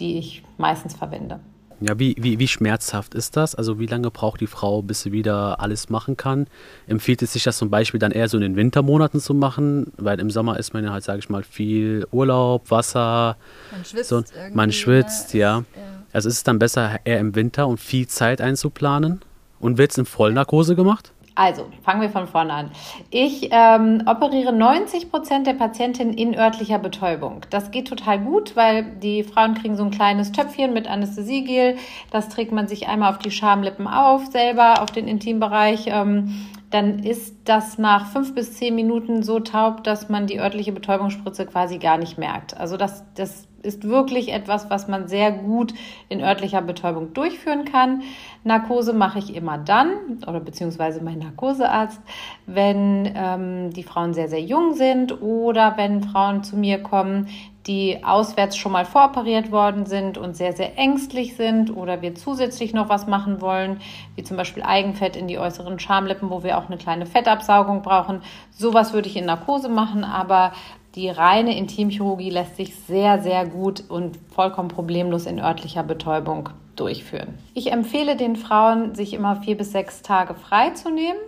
die 0.00 0.18
ich 0.18 0.42
meistens 0.58 0.96
verwende. 0.96 1.38
Ja, 1.80 1.98
wie, 1.98 2.16
wie, 2.18 2.38
wie 2.38 2.48
schmerzhaft 2.48 3.14
ist 3.14 3.36
das? 3.36 3.54
Also 3.54 3.78
wie 3.78 3.86
lange 3.86 4.10
braucht 4.10 4.40
die 4.40 4.46
Frau, 4.46 4.80
bis 4.80 5.02
sie 5.02 5.12
wieder 5.12 5.60
alles 5.60 5.90
machen 5.90 6.16
kann? 6.16 6.46
Empfiehlt 6.86 7.20
es 7.20 7.34
sich 7.34 7.44
das 7.44 7.58
zum 7.58 7.68
Beispiel 7.68 8.00
dann 8.00 8.12
eher 8.12 8.28
so 8.28 8.38
in 8.38 8.42
den 8.42 8.56
Wintermonaten 8.56 9.20
zu 9.20 9.34
machen? 9.34 9.92
Weil 9.98 10.18
im 10.20 10.30
Sommer 10.30 10.58
ist 10.58 10.72
man 10.72 10.84
ja 10.84 10.92
halt, 10.92 11.04
sage 11.04 11.18
ich 11.18 11.28
mal, 11.28 11.42
viel 11.42 12.06
Urlaub, 12.12 12.70
Wasser. 12.70 13.36
Man 13.72 13.84
schwitzt. 13.84 14.08
So, 14.08 14.22
man 14.54 14.72
schwitzt, 14.72 15.34
ne? 15.34 15.40
ja. 15.40 15.58
ja. 15.58 15.64
Also 16.12 16.30
ist 16.30 16.36
es 16.36 16.44
dann 16.44 16.58
besser, 16.58 16.98
eher 17.04 17.20
im 17.20 17.34
Winter 17.34 17.66
und 17.66 17.78
viel 17.78 18.06
Zeit 18.06 18.40
einzuplanen? 18.40 19.20
Und 19.60 19.78
wird 19.78 19.90
es 19.90 19.98
in 19.98 20.06
Vollnarkose 20.06 20.76
gemacht? 20.76 21.12
Also, 21.36 21.66
fangen 21.82 22.00
wir 22.00 22.08
von 22.08 22.26
vorne 22.26 22.52
an. 22.52 22.70
Ich 23.10 23.50
ähm, 23.52 24.02
operiere 24.06 24.54
90 24.54 25.10
Prozent 25.10 25.46
der 25.46 25.52
Patientinnen 25.52 26.14
in 26.14 26.34
örtlicher 26.34 26.78
Betäubung. 26.78 27.42
Das 27.50 27.70
geht 27.70 27.88
total 27.88 28.18
gut, 28.20 28.56
weil 28.56 28.84
die 28.84 29.22
Frauen 29.22 29.54
kriegen 29.54 29.76
so 29.76 29.84
ein 29.84 29.90
kleines 29.90 30.32
Töpfchen 30.32 30.72
mit 30.72 30.88
Anästhesiegel. 30.88 31.76
Das 32.10 32.30
trägt 32.30 32.52
man 32.52 32.68
sich 32.68 32.88
einmal 32.88 33.10
auf 33.10 33.18
die 33.18 33.30
Schamlippen 33.30 33.86
auf, 33.86 34.24
selber 34.28 34.80
auf 34.80 34.90
den 34.90 35.06
Intimbereich. 35.06 35.88
Ähm, 35.88 36.46
dann 36.70 37.00
ist 37.00 37.36
das 37.44 37.76
nach 37.76 38.06
fünf 38.06 38.34
bis 38.34 38.54
zehn 38.54 38.74
Minuten 38.74 39.22
so 39.22 39.38
taub, 39.38 39.84
dass 39.84 40.08
man 40.08 40.26
die 40.26 40.40
örtliche 40.40 40.72
Betäubungsspritze 40.72 41.44
quasi 41.44 41.76
gar 41.76 41.98
nicht 41.98 42.16
merkt. 42.16 42.56
Also 42.56 42.78
das, 42.78 43.04
das 43.14 43.46
ist 43.62 43.84
wirklich 43.84 44.32
etwas, 44.32 44.70
was 44.70 44.88
man 44.88 45.08
sehr 45.08 45.32
gut 45.32 45.74
in 46.08 46.22
örtlicher 46.22 46.62
Betäubung 46.62 47.12
durchführen 47.12 47.64
kann. 47.64 48.02
Narkose 48.46 48.92
mache 48.92 49.18
ich 49.18 49.34
immer 49.34 49.58
dann, 49.58 50.22
oder 50.26 50.38
beziehungsweise 50.38 51.02
mein 51.02 51.18
Narkosearzt, 51.18 52.00
wenn 52.46 53.12
ähm, 53.14 53.72
die 53.72 53.82
Frauen 53.82 54.14
sehr, 54.14 54.28
sehr 54.28 54.40
jung 54.40 54.74
sind 54.74 55.20
oder 55.20 55.76
wenn 55.76 56.02
Frauen 56.02 56.44
zu 56.44 56.56
mir 56.56 56.82
kommen, 56.82 57.28
die 57.66 58.04
auswärts 58.04 58.56
schon 58.56 58.70
mal 58.70 58.84
voroperiert 58.84 59.50
worden 59.50 59.86
sind 59.86 60.16
und 60.16 60.36
sehr, 60.36 60.52
sehr 60.52 60.78
ängstlich 60.78 61.34
sind 61.34 61.76
oder 61.76 62.00
wir 62.02 62.14
zusätzlich 62.14 62.72
noch 62.72 62.88
was 62.88 63.08
machen 63.08 63.40
wollen, 63.40 63.80
wie 64.14 64.22
zum 64.22 64.36
Beispiel 64.36 64.62
Eigenfett 64.62 65.16
in 65.16 65.26
die 65.26 65.38
äußeren 65.38 65.80
Schamlippen, 65.80 66.30
wo 66.30 66.44
wir 66.44 66.58
auch 66.58 66.66
eine 66.66 66.76
kleine 66.76 67.06
Fettabsaugung 67.06 67.82
brauchen. 67.82 68.22
Sowas 68.52 68.92
würde 68.92 69.08
ich 69.08 69.16
in 69.16 69.24
Narkose 69.24 69.68
machen, 69.68 70.04
aber 70.04 70.52
die 70.96 71.10
reine 71.10 71.56
Intimchirurgie 71.56 72.30
lässt 72.30 72.56
sich 72.56 72.74
sehr, 72.74 73.22
sehr 73.22 73.46
gut 73.46 73.84
und 73.88 74.18
vollkommen 74.34 74.68
problemlos 74.68 75.26
in 75.26 75.38
örtlicher 75.38 75.82
Betäubung 75.82 76.48
durchführen. 76.74 77.38
Ich 77.54 77.70
empfehle 77.70 78.16
den 78.16 78.36
Frauen, 78.36 78.94
sich 78.94 79.12
immer 79.12 79.36
vier 79.36 79.56
bis 79.56 79.72
sechs 79.72 80.02
Tage 80.02 80.34
frei 80.34 80.70
zu 80.70 80.90
nehmen. 80.90 81.18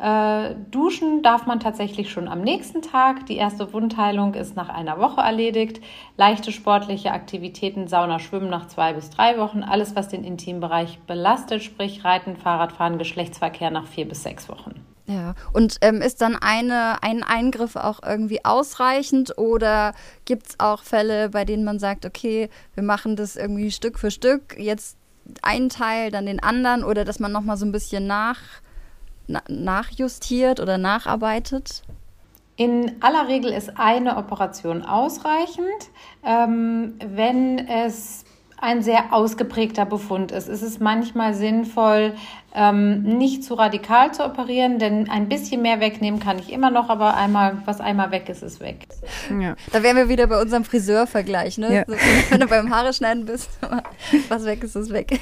Äh, 0.00 0.54
duschen 0.70 1.22
darf 1.22 1.46
man 1.46 1.60
tatsächlich 1.60 2.10
schon 2.10 2.28
am 2.28 2.40
nächsten 2.40 2.80
Tag. 2.82 3.26
Die 3.26 3.36
erste 3.36 3.72
Wundheilung 3.72 4.34
ist 4.34 4.56
nach 4.56 4.68
einer 4.68 4.98
Woche 4.98 5.20
erledigt. 5.20 5.80
Leichte 6.16 6.52
sportliche 6.52 7.12
Aktivitäten, 7.12 7.86
Sauna, 7.86 8.18
Schwimmen 8.18 8.48
nach 8.48 8.68
zwei 8.68 8.94
bis 8.94 9.10
drei 9.10 9.38
Wochen. 9.38 9.62
Alles, 9.62 9.94
was 9.96 10.08
den 10.08 10.24
Intimbereich 10.24 11.00
belastet, 11.00 11.62
sprich 11.62 12.04
Reiten, 12.04 12.36
Fahrradfahren, 12.36 12.96
Geschlechtsverkehr 12.96 13.70
nach 13.70 13.86
vier 13.86 14.08
bis 14.08 14.22
sechs 14.22 14.48
Wochen. 14.48 14.89
Ja, 15.10 15.34
und 15.52 15.78
ähm, 15.80 16.02
ist 16.02 16.20
dann 16.20 16.36
eine, 16.36 17.02
ein 17.02 17.24
Eingriff 17.24 17.74
auch 17.74 18.00
irgendwie 18.06 18.44
ausreichend 18.44 19.36
oder 19.38 19.92
gibt 20.24 20.50
es 20.50 20.60
auch 20.60 20.84
Fälle, 20.84 21.30
bei 21.30 21.44
denen 21.44 21.64
man 21.64 21.80
sagt, 21.80 22.06
okay, 22.06 22.48
wir 22.74 22.84
machen 22.84 23.16
das 23.16 23.34
irgendwie 23.34 23.72
Stück 23.72 23.98
für 23.98 24.12
Stück, 24.12 24.56
jetzt 24.56 24.96
einen 25.42 25.68
Teil, 25.68 26.12
dann 26.12 26.26
den 26.26 26.40
anderen 26.40 26.84
oder 26.84 27.04
dass 27.04 27.18
man 27.18 27.32
nochmal 27.32 27.56
so 27.56 27.66
ein 27.66 27.72
bisschen 27.72 28.06
nach, 28.06 28.38
na, 29.26 29.42
nachjustiert 29.48 30.60
oder 30.60 30.78
nacharbeitet? 30.78 31.82
In 32.54 33.02
aller 33.02 33.26
Regel 33.26 33.52
ist 33.52 33.78
eine 33.80 34.16
Operation 34.16 34.82
ausreichend. 34.82 35.90
Ähm, 36.24 36.94
wenn 37.04 37.66
es 37.66 38.24
ein 38.60 38.82
sehr 38.82 39.12
ausgeprägter 39.12 39.86
Befund 39.86 40.32
ist. 40.32 40.48
Es 40.48 40.62
ist 40.62 40.80
manchmal 40.80 41.34
sinnvoll, 41.34 42.14
ähm, 42.54 43.02
nicht 43.02 43.44
zu 43.44 43.54
radikal 43.54 44.12
zu 44.12 44.24
operieren, 44.24 44.78
denn 44.78 45.08
ein 45.08 45.28
bisschen 45.28 45.62
mehr 45.62 45.80
wegnehmen 45.80 46.20
kann 46.20 46.38
ich 46.38 46.52
immer 46.52 46.70
noch, 46.70 46.90
aber 46.90 47.16
einmal, 47.16 47.62
was 47.64 47.80
einmal 47.80 48.10
weg 48.10 48.28
ist, 48.28 48.42
ist 48.42 48.60
weg. 48.60 48.88
Ja. 49.40 49.54
Da 49.72 49.82
wären 49.82 49.96
wir 49.96 50.08
wieder 50.08 50.26
bei 50.26 50.40
unserem 50.40 50.64
Friseurvergleich, 50.64 51.58
ne? 51.58 51.74
Ja. 51.74 51.84
So, 51.86 51.94
wenn 52.30 52.40
du 52.40 52.46
beim 52.46 52.70
Haare 52.70 52.92
schneiden 52.92 53.24
bist, 53.24 53.50
was 54.28 54.44
weg 54.44 54.64
ist, 54.64 54.76
ist 54.76 54.92
weg. 54.92 55.20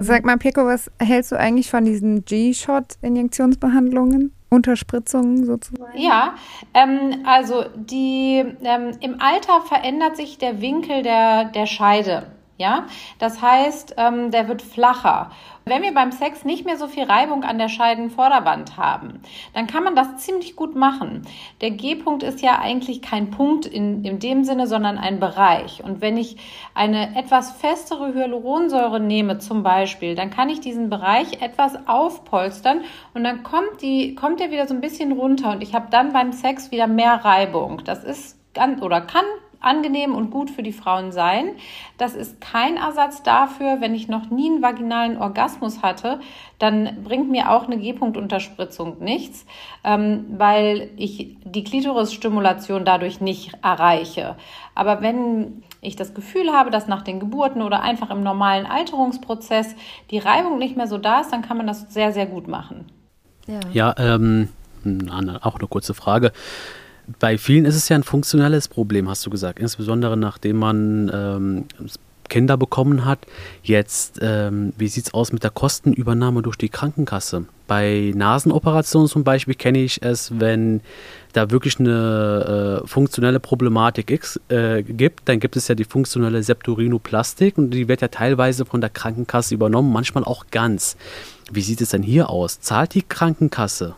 Sag 0.00 0.24
mal, 0.24 0.36
Pico, 0.36 0.66
was 0.66 0.90
hältst 0.98 1.32
du 1.32 1.38
eigentlich 1.38 1.70
von 1.70 1.84
diesen 1.84 2.24
G-Shot-Injektionsbehandlungen? 2.24 4.32
Unterspritzungen 4.50 5.46
sozusagen? 5.46 5.98
Ja, 5.98 6.34
ähm, 6.74 7.24
also 7.24 7.64
die, 7.76 8.44
ähm, 8.62 8.92
im 9.00 9.20
Alter 9.20 9.62
verändert 9.62 10.16
sich 10.16 10.38
der 10.38 10.60
Winkel 10.60 11.02
der, 11.02 11.44
der 11.46 11.66
Scheide. 11.66 12.26
Ja, 12.60 12.84
das 13.18 13.40
heißt, 13.40 13.94
ähm, 13.96 14.30
der 14.30 14.46
wird 14.46 14.60
flacher. 14.60 15.30
Wenn 15.64 15.80
wir 15.80 15.94
beim 15.94 16.12
Sex 16.12 16.44
nicht 16.44 16.66
mehr 16.66 16.76
so 16.76 16.88
viel 16.88 17.04
Reibung 17.04 17.42
an 17.42 17.56
der 17.56 17.70
Scheidenvorderwand 17.70 18.76
haben, 18.76 19.22
dann 19.54 19.66
kann 19.66 19.82
man 19.82 19.96
das 19.96 20.18
ziemlich 20.18 20.56
gut 20.56 20.76
machen. 20.76 21.22
Der 21.62 21.70
G-Punkt 21.70 22.22
ist 22.22 22.42
ja 22.42 22.58
eigentlich 22.58 23.00
kein 23.00 23.30
Punkt 23.30 23.64
in, 23.64 24.04
in 24.04 24.18
dem 24.18 24.44
Sinne, 24.44 24.66
sondern 24.66 24.98
ein 24.98 25.20
Bereich. 25.20 25.82
Und 25.82 26.02
wenn 26.02 26.18
ich 26.18 26.36
eine 26.74 27.16
etwas 27.16 27.50
festere 27.52 28.12
Hyaluronsäure 28.12 29.00
nehme 29.00 29.38
zum 29.38 29.62
Beispiel, 29.62 30.14
dann 30.14 30.28
kann 30.28 30.50
ich 30.50 30.60
diesen 30.60 30.90
Bereich 30.90 31.40
etwas 31.40 31.88
aufpolstern 31.88 32.82
und 33.14 33.24
dann 33.24 33.42
kommt, 33.42 33.80
die, 33.80 34.14
kommt 34.14 34.38
der 34.38 34.50
wieder 34.50 34.68
so 34.68 34.74
ein 34.74 34.82
bisschen 34.82 35.12
runter 35.12 35.52
und 35.52 35.62
ich 35.62 35.74
habe 35.74 35.86
dann 35.90 36.12
beim 36.12 36.32
Sex 36.32 36.70
wieder 36.70 36.88
mehr 36.88 37.24
Reibung. 37.24 37.80
Das 37.86 38.04
ist 38.04 38.38
oder 38.82 39.00
kann 39.00 39.24
angenehm 39.60 40.14
und 40.14 40.30
gut 40.30 40.50
für 40.50 40.62
die 40.62 40.72
Frauen 40.72 41.12
sein. 41.12 41.50
Das 41.98 42.14
ist 42.14 42.40
kein 42.40 42.76
Ersatz 42.76 43.22
dafür, 43.22 43.80
wenn 43.80 43.94
ich 43.94 44.08
noch 44.08 44.30
nie 44.30 44.50
einen 44.50 44.62
vaginalen 44.62 45.18
Orgasmus 45.18 45.82
hatte, 45.82 46.20
dann 46.58 47.02
bringt 47.04 47.30
mir 47.30 47.50
auch 47.50 47.64
eine 47.66 47.78
G-Punkt-Unterspritzung 47.78 48.98
nichts, 49.00 49.46
ähm, 49.84 50.26
weil 50.36 50.90
ich 50.96 51.36
die 51.44 51.64
Klitorisstimulation 51.64 52.84
dadurch 52.84 53.20
nicht 53.20 53.52
erreiche. 53.62 54.36
Aber 54.74 55.02
wenn 55.02 55.62
ich 55.80 55.96
das 55.96 56.14
Gefühl 56.14 56.52
habe, 56.52 56.70
dass 56.70 56.86
nach 56.86 57.02
den 57.02 57.20
Geburten 57.20 57.62
oder 57.62 57.82
einfach 57.82 58.10
im 58.10 58.22
normalen 58.22 58.66
Alterungsprozess 58.66 59.74
die 60.10 60.18
Reibung 60.18 60.58
nicht 60.58 60.76
mehr 60.76 60.86
so 60.86 60.98
da 60.98 61.20
ist, 61.20 61.32
dann 61.32 61.42
kann 61.42 61.56
man 61.56 61.66
das 61.66 61.92
sehr, 61.92 62.12
sehr 62.12 62.26
gut 62.26 62.48
machen. 62.48 62.86
Ja, 63.46 63.60
ja 63.72 63.94
ähm, 63.98 64.48
auch 65.42 65.58
eine 65.58 65.68
kurze 65.68 65.94
Frage 65.94 66.32
bei 67.18 67.38
vielen 67.38 67.64
ist 67.64 67.76
es 67.76 67.88
ja 67.88 67.96
ein 67.96 68.02
funktionelles 68.02 68.68
Problem, 68.68 69.08
hast 69.08 69.24
du 69.26 69.30
gesagt. 69.30 69.58
Insbesondere 69.58 70.16
nachdem 70.16 70.56
man 70.56 71.10
ähm, 71.12 71.64
Kinder 72.30 72.56
bekommen 72.56 73.04
hat. 73.04 73.26
Jetzt, 73.62 74.18
ähm, 74.22 74.72
wie 74.78 74.88
sieht 74.88 75.08
es 75.08 75.14
aus 75.14 75.32
mit 75.32 75.44
der 75.44 75.50
Kostenübernahme 75.50 76.40
durch 76.40 76.56
die 76.56 76.70
Krankenkasse? 76.70 77.44
Bei 77.66 78.12
Nasenoperationen 78.16 79.08
zum 79.08 79.22
Beispiel 79.22 79.54
kenne 79.54 79.78
ich 79.78 80.02
es, 80.02 80.40
wenn 80.40 80.80
da 81.34 81.50
wirklich 81.50 81.78
eine 81.78 82.80
äh, 82.82 82.86
funktionelle 82.86 83.38
Problematik 83.38 84.10
X, 84.10 84.40
äh, 84.48 84.82
gibt, 84.82 85.28
dann 85.28 85.38
gibt 85.38 85.56
es 85.56 85.68
ja 85.68 85.74
die 85.74 85.84
funktionelle 85.84 86.42
Septorinoplastik 86.42 87.58
und 87.58 87.70
die 87.70 87.86
wird 87.86 88.00
ja 88.00 88.08
teilweise 88.08 88.64
von 88.64 88.80
der 88.80 88.90
Krankenkasse 88.90 89.54
übernommen, 89.54 89.92
manchmal 89.92 90.24
auch 90.24 90.46
ganz. 90.50 90.96
Wie 91.52 91.62
sieht 91.62 91.80
es 91.80 91.90
denn 91.90 92.02
hier 92.02 92.30
aus? 92.30 92.60
Zahlt 92.60 92.94
die 92.94 93.02
Krankenkasse? 93.02 93.94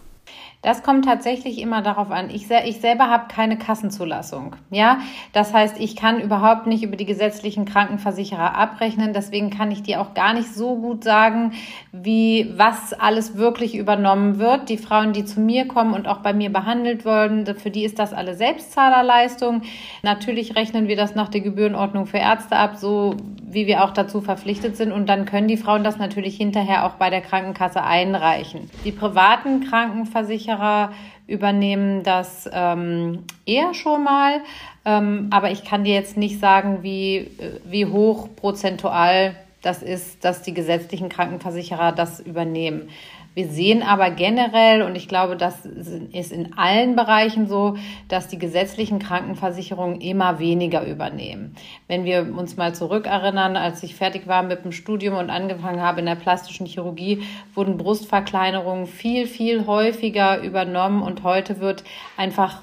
Das 0.62 0.84
kommt 0.84 1.04
tatsächlich 1.04 1.60
immer 1.60 1.82
darauf 1.82 2.12
an. 2.12 2.30
Ich, 2.30 2.48
ich 2.48 2.80
selber 2.80 3.10
habe 3.10 3.24
keine 3.26 3.58
Kassenzulassung. 3.58 4.54
Ja, 4.70 4.98
das 5.32 5.52
heißt, 5.52 5.80
ich 5.80 5.96
kann 5.96 6.20
überhaupt 6.20 6.68
nicht 6.68 6.84
über 6.84 6.94
die 6.94 7.04
gesetzlichen 7.04 7.64
Krankenversicherer 7.64 8.56
abrechnen. 8.56 9.12
Deswegen 9.12 9.50
kann 9.50 9.72
ich 9.72 9.82
dir 9.82 10.00
auch 10.00 10.14
gar 10.14 10.34
nicht 10.34 10.54
so 10.54 10.76
gut 10.76 11.02
sagen, 11.02 11.52
wie 11.90 12.52
was 12.56 12.92
alles 12.92 13.36
wirklich 13.36 13.74
übernommen 13.74 14.38
wird. 14.38 14.68
Die 14.68 14.78
Frauen, 14.78 15.12
die 15.12 15.24
zu 15.24 15.40
mir 15.40 15.66
kommen 15.66 15.94
und 15.94 16.06
auch 16.06 16.18
bei 16.18 16.32
mir 16.32 16.52
behandelt 16.52 17.04
werden, 17.04 17.44
für 17.56 17.70
die 17.70 17.84
ist 17.84 17.98
das 17.98 18.12
alle 18.12 18.36
Selbstzahlerleistung. 18.36 19.62
Natürlich 20.04 20.54
rechnen 20.54 20.86
wir 20.86 20.96
das 20.96 21.16
nach 21.16 21.28
der 21.28 21.40
Gebührenordnung 21.40 22.06
für 22.06 22.18
Ärzte 22.18 22.54
ab, 22.54 22.76
so 22.76 23.16
wie 23.44 23.66
wir 23.66 23.82
auch 23.82 23.90
dazu 23.90 24.20
verpflichtet 24.20 24.76
sind. 24.76 24.92
Und 24.92 25.08
dann 25.08 25.24
können 25.24 25.48
die 25.48 25.56
Frauen 25.56 25.82
das 25.82 25.98
natürlich 25.98 26.36
hinterher 26.36 26.86
auch 26.86 26.92
bei 26.92 27.10
der 27.10 27.20
Krankenkasse 27.20 27.82
einreichen. 27.82 28.70
Die 28.84 28.92
privaten 28.92 29.64
Krankenversicherer 29.64 30.51
Versicherer 30.52 30.92
übernehmen 31.26 32.02
das 32.02 32.48
ähm, 32.52 33.24
eher 33.46 33.74
schon 33.74 34.04
mal. 34.04 34.40
Ähm, 34.84 35.28
aber 35.30 35.50
ich 35.50 35.64
kann 35.64 35.84
dir 35.84 35.94
jetzt 35.94 36.16
nicht 36.16 36.40
sagen, 36.40 36.82
wie, 36.82 37.16
äh, 37.16 37.60
wie 37.64 37.86
hoch 37.86 38.28
prozentual 38.34 39.36
das 39.62 39.82
ist, 39.82 40.24
dass 40.24 40.42
die 40.42 40.54
gesetzlichen 40.54 41.08
Krankenversicherer 41.08 41.92
das 41.92 42.18
übernehmen. 42.20 42.88
Wir 43.34 43.46
sehen 43.46 43.82
aber 43.82 44.10
generell, 44.10 44.82
und 44.82 44.94
ich 44.94 45.08
glaube, 45.08 45.36
das 45.36 45.64
ist 45.64 46.32
in 46.32 46.58
allen 46.58 46.96
Bereichen 46.96 47.46
so, 47.46 47.76
dass 48.08 48.28
die 48.28 48.38
gesetzlichen 48.38 48.98
Krankenversicherungen 48.98 50.02
immer 50.02 50.38
weniger 50.38 50.86
übernehmen. 50.86 51.54
Wenn 51.88 52.04
wir 52.04 52.36
uns 52.36 52.58
mal 52.58 52.74
zurückerinnern, 52.74 53.56
als 53.56 53.82
ich 53.82 53.94
fertig 53.94 54.26
war 54.26 54.42
mit 54.42 54.64
dem 54.64 54.72
Studium 54.72 55.16
und 55.16 55.30
angefangen 55.30 55.80
habe 55.80 56.00
in 56.00 56.06
der 56.06 56.14
plastischen 56.14 56.66
Chirurgie, 56.66 57.22
wurden 57.54 57.78
Brustverkleinerungen 57.78 58.86
viel, 58.86 59.26
viel 59.26 59.66
häufiger 59.66 60.42
übernommen 60.42 61.02
und 61.02 61.22
heute 61.22 61.60
wird 61.60 61.84
einfach 62.18 62.62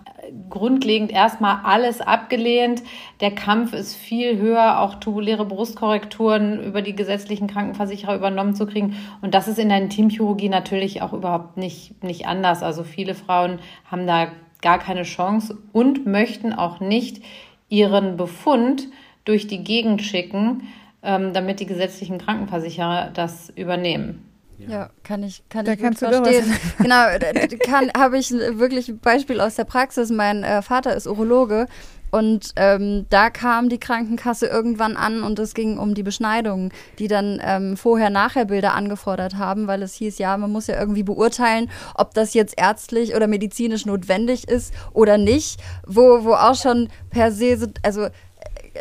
grundlegend 0.49 1.11
erstmal 1.11 1.61
alles 1.63 2.01
abgelehnt. 2.01 2.83
Der 3.21 3.31
Kampf 3.31 3.73
ist 3.73 3.95
viel 3.95 4.38
höher, 4.38 4.79
auch 4.79 4.95
tubuläre 4.95 5.45
Brustkorrekturen 5.45 6.63
über 6.63 6.83
die 6.83 6.95
gesetzlichen 6.95 7.47
Krankenversicherer 7.47 8.15
übernommen 8.15 8.53
zu 8.53 8.67
kriegen. 8.67 8.95
Und 9.21 9.33
das 9.33 9.47
ist 9.47 9.57
in 9.57 9.69
der 9.69 9.79
Intimchirurgie 9.79 10.49
natürlich 10.49 10.58
auch 11.01 11.13
überhaupt 11.13 11.57
nicht, 11.57 12.03
nicht 12.03 12.27
anders. 12.27 12.63
Also 12.63 12.84
viele 12.84 13.15
Frauen 13.15 13.60
haben 13.89 14.07
da 14.07 14.27
gar 14.62 14.79
keine 14.79 15.03
Chance 15.03 15.57
und 15.71 16.05
möchten 16.05 16.53
auch 16.53 16.79
nicht 16.79 17.23
ihren 17.69 18.17
Befund 18.17 18.88
durch 19.25 19.47
die 19.47 19.63
Gegend 19.63 20.01
schicken, 20.01 20.67
ähm, 21.03 21.34
damit 21.34 21.60
die 21.60 21.65
gesetzlichen 21.65 22.17
Krankenversicherer 22.17 23.12
das 23.13 23.49
übernehmen. 23.51 24.28
Ja, 24.67 24.89
kann 25.04 25.24
ich, 25.24 25.43
kann 25.50 25.65
da 25.65 25.74
ich 25.74 25.82
gut 25.82 25.98
verstehen. 25.98 26.54
genau, 26.78 27.06
kann 27.65 27.91
habe 27.95 28.17
ich 28.17 28.32
wirklich 28.32 28.89
ein 28.89 29.00
Beispiel 29.00 29.39
aus 29.39 29.56
der 29.56 29.63
Praxis. 29.63 30.10
Mein 30.10 30.43
äh, 30.43 30.62
Vater 30.62 30.95
ist 30.95 31.08
Urologe 31.08 31.67
und 32.12 32.54
ähm, 32.56 33.06
da 33.10 33.30
kam 33.30 33.69
die 33.69 33.80
Krankenkasse 33.80 34.48
irgendwann 34.48 34.98
an 34.98 35.22
und 35.24 35.38
es 35.39 35.54
ging 35.54 35.78
um 35.78 35.93
die 35.93 36.04
Beschneidungen, 36.04 36.72
die 36.98 37.08
dann 37.08 37.39
ähm, 37.43 37.78
Vorher-Nachher-Bilder 37.78 38.74
angefordert 38.74 39.36
haben, 39.36 39.67
weil 39.67 39.84
es 39.84 39.93
hieß, 39.93 40.17
ja, 40.17 40.36
man 40.38 40.52
muss 40.52 40.67
ja 40.67 40.80
irgendwie 40.80 41.04
beurteilen, 41.04 41.69
ob 41.95 42.13
das 42.13 42.34
jetzt 42.34 42.56
ärztlich 42.58 43.15
oder 43.15 43.28
medizinisch 43.28 43.86
notwendig 43.86 44.48
ist 44.48 44.74
oder 44.93 45.17
nicht, 45.17 45.62
wo, 45.86 46.24
wo 46.24 46.34
auch 46.34 46.56
schon 46.56 46.89
per 47.12 47.32
se, 47.32 47.72
also 47.84 48.08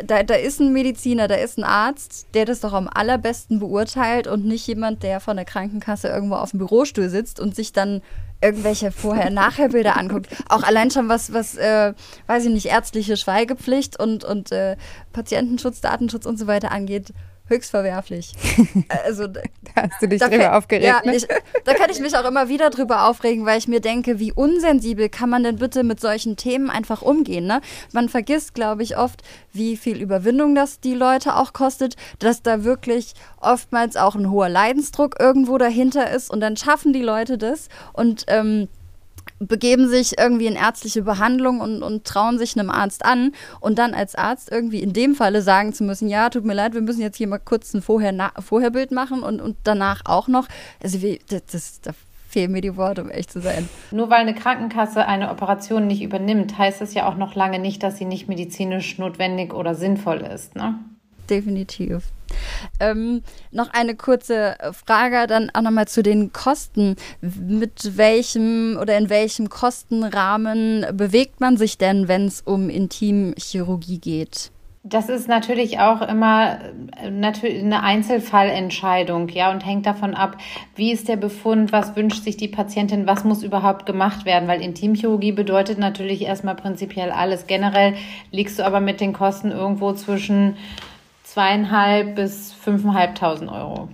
da, 0.04 0.22
da 0.22 0.34
ist 0.34 0.60
ein 0.60 0.72
Mediziner, 0.72 1.28
da 1.28 1.34
ist 1.34 1.58
ein 1.58 1.64
Arzt, 1.64 2.26
der 2.34 2.44
das 2.44 2.60
doch 2.60 2.72
am 2.72 2.88
allerbesten 2.92 3.58
beurteilt 3.58 4.26
und 4.26 4.44
nicht 4.44 4.66
jemand, 4.66 5.02
der 5.02 5.20
von 5.20 5.36
der 5.36 5.44
Krankenkasse 5.44 6.08
irgendwo 6.08 6.36
auf 6.36 6.50
dem 6.50 6.58
Bürostuhl 6.58 7.08
sitzt 7.08 7.40
und 7.40 7.54
sich 7.54 7.72
dann 7.72 8.02
irgendwelche 8.40 8.92
Vorher-Nachher-Bilder 8.92 9.96
anguckt. 9.96 10.28
Auch 10.48 10.62
allein 10.62 10.90
schon 10.90 11.08
was, 11.08 11.32
was, 11.32 11.56
äh, 11.56 11.92
weiß 12.26 12.44
ich 12.44 12.52
nicht, 12.52 12.66
ärztliche 12.66 13.16
Schweigepflicht 13.16 13.98
und, 13.98 14.24
und 14.24 14.52
äh, 14.52 14.76
Patientenschutz, 15.12 15.80
Datenschutz 15.80 16.24
und 16.26 16.38
so 16.38 16.46
weiter 16.46 16.70
angeht 16.70 17.12
höchst 17.48 17.70
verwerflich. 17.70 18.32
Also, 19.04 19.26
da 19.26 19.40
hast 19.76 20.02
du 20.02 20.08
dich 20.08 20.20
drüber 20.20 20.56
aufgeregt. 20.56 20.86
Ja, 20.86 21.00
ne? 21.04 21.16
ich, 21.16 21.26
da 21.64 21.74
kann 21.74 21.90
ich 21.90 22.00
mich 22.00 22.16
auch 22.16 22.24
immer 22.24 22.48
wieder 22.48 22.70
drüber 22.70 23.06
aufregen, 23.06 23.44
weil 23.44 23.58
ich 23.58 23.68
mir 23.68 23.80
denke, 23.80 24.18
wie 24.18 24.32
unsensibel 24.32 25.08
kann 25.08 25.30
man 25.30 25.44
denn 25.44 25.56
bitte 25.56 25.84
mit 25.84 26.00
solchen 26.00 26.36
Themen 26.36 26.70
einfach 26.70 27.02
umgehen? 27.02 27.46
Ne? 27.46 27.60
Man 27.92 28.08
vergisst, 28.08 28.54
glaube 28.54 28.82
ich, 28.82 28.96
oft, 28.96 29.22
wie 29.52 29.76
viel 29.76 30.00
Überwindung 30.00 30.54
das 30.54 30.80
die 30.80 30.94
Leute 30.94 31.36
auch 31.36 31.52
kostet, 31.52 31.96
dass 32.18 32.42
da 32.42 32.64
wirklich 32.64 33.14
oftmals 33.40 33.96
auch 33.96 34.14
ein 34.14 34.30
hoher 34.30 34.48
Leidensdruck 34.48 35.20
irgendwo 35.20 35.58
dahinter 35.58 36.10
ist 36.10 36.30
und 36.30 36.40
dann 36.40 36.56
schaffen 36.56 36.92
die 36.92 37.02
Leute 37.02 37.38
das 37.38 37.68
und 37.92 38.24
ähm, 38.28 38.68
begeben 39.38 39.88
sich 39.88 40.18
irgendwie 40.18 40.46
in 40.46 40.56
ärztliche 40.56 41.02
Behandlung 41.02 41.60
und, 41.60 41.82
und 41.82 42.04
trauen 42.04 42.38
sich 42.38 42.58
einem 42.58 42.70
Arzt 42.70 43.04
an 43.04 43.32
und 43.60 43.78
dann 43.78 43.94
als 43.94 44.14
Arzt 44.14 44.50
irgendwie 44.50 44.82
in 44.82 44.92
dem 44.92 45.14
Falle 45.14 45.42
sagen 45.42 45.72
zu 45.72 45.84
müssen, 45.84 46.08
ja, 46.08 46.30
tut 46.30 46.44
mir 46.44 46.54
leid, 46.54 46.74
wir 46.74 46.82
müssen 46.82 47.00
jetzt 47.00 47.16
hier 47.16 47.28
mal 47.28 47.38
kurz 47.38 47.74
ein 47.74 47.82
Vorher 47.82 48.32
Vorherbild 48.40 48.92
machen 48.92 49.22
und, 49.22 49.40
und 49.40 49.56
danach 49.64 50.02
auch 50.04 50.28
noch. 50.28 50.48
Also 50.82 51.02
wie, 51.02 51.20
das, 51.28 51.42
das, 51.46 51.80
da 51.80 51.92
fehlen 52.28 52.52
mir 52.52 52.60
die 52.60 52.76
Worte, 52.76 53.02
um 53.02 53.10
echt 53.10 53.32
zu 53.32 53.40
sein. 53.40 53.68
Nur 53.90 54.10
weil 54.10 54.20
eine 54.20 54.34
Krankenkasse 54.34 55.06
eine 55.06 55.30
Operation 55.30 55.86
nicht 55.86 56.02
übernimmt, 56.02 56.58
heißt 56.58 56.80
das 56.80 56.94
ja 56.94 57.08
auch 57.08 57.16
noch 57.16 57.34
lange 57.34 57.58
nicht, 57.58 57.82
dass 57.82 57.96
sie 57.96 58.04
nicht 58.04 58.28
medizinisch 58.28 58.98
notwendig 58.98 59.54
oder 59.54 59.74
sinnvoll 59.74 60.20
ist. 60.20 60.54
Ne? 60.54 60.78
Definitiv. 61.30 62.04
Ähm, 62.80 63.22
noch 63.50 63.72
eine 63.72 63.94
kurze 63.94 64.56
Frage 64.72 65.26
dann 65.26 65.50
auch 65.54 65.62
nochmal 65.62 65.88
zu 65.88 66.02
den 66.02 66.32
Kosten. 66.32 66.96
Mit 67.20 67.96
welchem 67.96 68.78
oder 68.80 68.98
in 68.98 69.08
welchem 69.10 69.48
Kostenrahmen 69.48 70.86
bewegt 70.92 71.40
man 71.40 71.56
sich 71.56 71.78
denn, 71.78 72.08
wenn 72.08 72.26
es 72.26 72.42
um 72.42 72.68
Intimchirurgie 72.68 73.98
geht? 73.98 74.50
Das 74.84 75.08
ist 75.08 75.28
natürlich 75.28 75.80
auch 75.80 76.00
immer 76.02 76.60
äh, 77.02 77.08
eine 77.08 77.82
Einzelfallentscheidung, 77.82 79.28
ja, 79.28 79.50
und 79.50 79.66
hängt 79.66 79.86
davon 79.86 80.14
ab, 80.14 80.38
wie 80.76 80.92
ist 80.92 81.08
der 81.08 81.16
Befund, 81.16 81.72
was 81.72 81.96
wünscht 81.96 82.22
sich 82.22 82.36
die 82.36 82.48
Patientin, 82.48 83.06
was 83.06 83.24
muss 83.24 83.42
überhaupt 83.42 83.86
gemacht 83.86 84.24
werden, 84.24 84.48
weil 84.48 84.62
Intimchirurgie 84.62 85.32
bedeutet 85.32 85.78
natürlich 85.78 86.22
erstmal 86.22 86.54
prinzipiell 86.54 87.10
alles. 87.10 87.46
Generell 87.46 87.94
liegst 88.30 88.58
du 88.58 88.64
aber 88.64 88.80
mit 88.80 89.00
den 89.00 89.12
Kosten 89.12 89.50
irgendwo 89.50 89.92
zwischen 89.92 90.56
zweieinhalb 91.38 92.16
bis 92.16 92.52
fünfeinhalbtausend 92.52 93.48
Euro. 93.48 93.88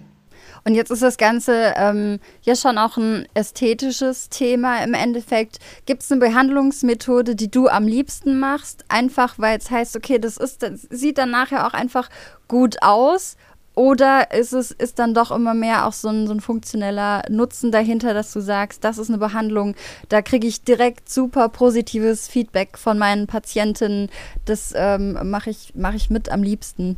Und 0.65 0.75
jetzt 0.75 0.91
ist 0.91 1.03
das 1.03 1.19
Ganze 1.19 1.75
ähm, 1.77 2.19
ja 2.41 2.57
schon 2.57 2.79
auch 2.79 2.97
ein 2.97 3.27
ästhetisches 3.35 4.31
Thema 4.31 4.83
im 4.83 4.95
Endeffekt. 4.95 5.59
Gibt 5.85 6.03
es 6.03 6.11
eine 6.11 6.23
Behandlungsmethode, 6.23 7.37
die 7.37 7.51
du 7.51 7.69
am 7.69 7.87
liebsten 7.87 8.41
machst? 8.41 8.87
Einfach 8.89 9.35
weil 9.37 9.59
es 9.59 9.71
heißt, 9.71 9.95
okay, 9.95 10.19
das, 10.19 10.39
ist, 10.39 10.63
das 10.63 10.87
sieht 10.89 11.19
dann 11.19 11.33
nachher 11.33 11.67
auch 11.67 11.75
einfach 11.75 12.09
gut 12.49 12.77
aus. 12.81 13.37
Oder 13.75 14.33
ist 14.33 14.55
es 14.55 14.71
ist 14.71 14.99
dann 14.99 15.13
doch 15.13 15.31
immer 15.31 15.53
mehr 15.53 15.87
auch 15.87 15.93
so 15.93 16.09
ein, 16.09 16.27
so 16.27 16.33
ein 16.33 16.41
funktioneller 16.41 17.25
Nutzen 17.29 17.73
dahinter, 17.73 18.15
dass 18.15 18.33
du 18.33 18.41
sagst, 18.41 18.85
das 18.85 18.97
ist 18.97 19.11
eine 19.11 19.19
Behandlung, 19.19 19.75
da 20.09 20.23
kriege 20.23 20.47
ich 20.47 20.63
direkt 20.63 21.11
super 21.11 21.51
positives 21.51 22.27
Feedback 22.27 22.79
von 22.79 22.97
meinen 22.97 23.27
Patientinnen. 23.27 24.09
Das 24.47 24.73
ähm, 24.75 25.19
mache 25.29 25.51
ich, 25.51 25.73
mach 25.75 25.93
ich 25.93 26.09
mit 26.09 26.31
am 26.31 26.43
liebsten. 26.43 26.97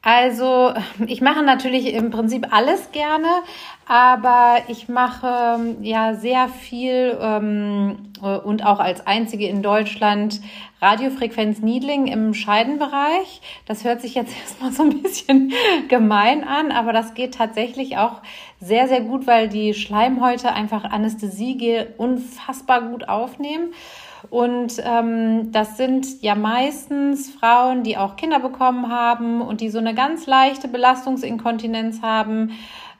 Also 0.00 0.72
ich 1.06 1.20
mache 1.20 1.42
natürlich 1.42 1.92
im 1.92 2.10
Prinzip 2.10 2.46
alles 2.54 2.92
gerne, 2.92 3.28
aber 3.86 4.58
ich 4.68 4.88
mache 4.88 5.76
ja 5.82 6.14
sehr 6.14 6.48
viel 6.48 7.18
ähm, 7.20 8.12
und 8.44 8.64
auch 8.64 8.78
als 8.78 9.06
einzige 9.08 9.48
in 9.48 9.60
Deutschland 9.60 10.40
Radiofrequenz 10.80 11.58
Needling 11.60 12.06
im 12.06 12.32
Scheidenbereich. 12.32 13.40
Das 13.66 13.82
hört 13.82 14.00
sich 14.00 14.14
jetzt 14.14 14.32
erstmal 14.40 14.72
so 14.72 14.84
ein 14.84 15.02
bisschen 15.02 15.52
gemein 15.88 16.44
an, 16.44 16.70
aber 16.70 16.92
das 16.92 17.14
geht 17.14 17.34
tatsächlich 17.34 17.98
auch 17.98 18.22
sehr, 18.60 18.86
sehr 18.86 19.00
gut, 19.00 19.26
weil 19.26 19.48
die 19.48 19.74
Schleimhäute 19.74 20.52
einfach 20.52 20.84
Anästhesie 20.84 21.86
unfassbar 21.96 22.82
gut 22.82 23.08
aufnehmen. 23.08 23.74
Und 24.30 24.74
ähm, 24.84 25.52
das 25.52 25.76
sind 25.76 26.22
ja 26.22 26.34
meistens 26.34 27.30
Frauen, 27.30 27.82
die 27.82 27.96
auch 27.96 28.16
Kinder 28.16 28.40
bekommen 28.40 28.90
haben 28.90 29.40
und 29.40 29.60
die 29.60 29.70
so 29.70 29.78
eine 29.78 29.94
ganz 29.94 30.26
leichte 30.26 30.68
Belastungsinkontinenz 30.68 32.02
haben 32.02 32.52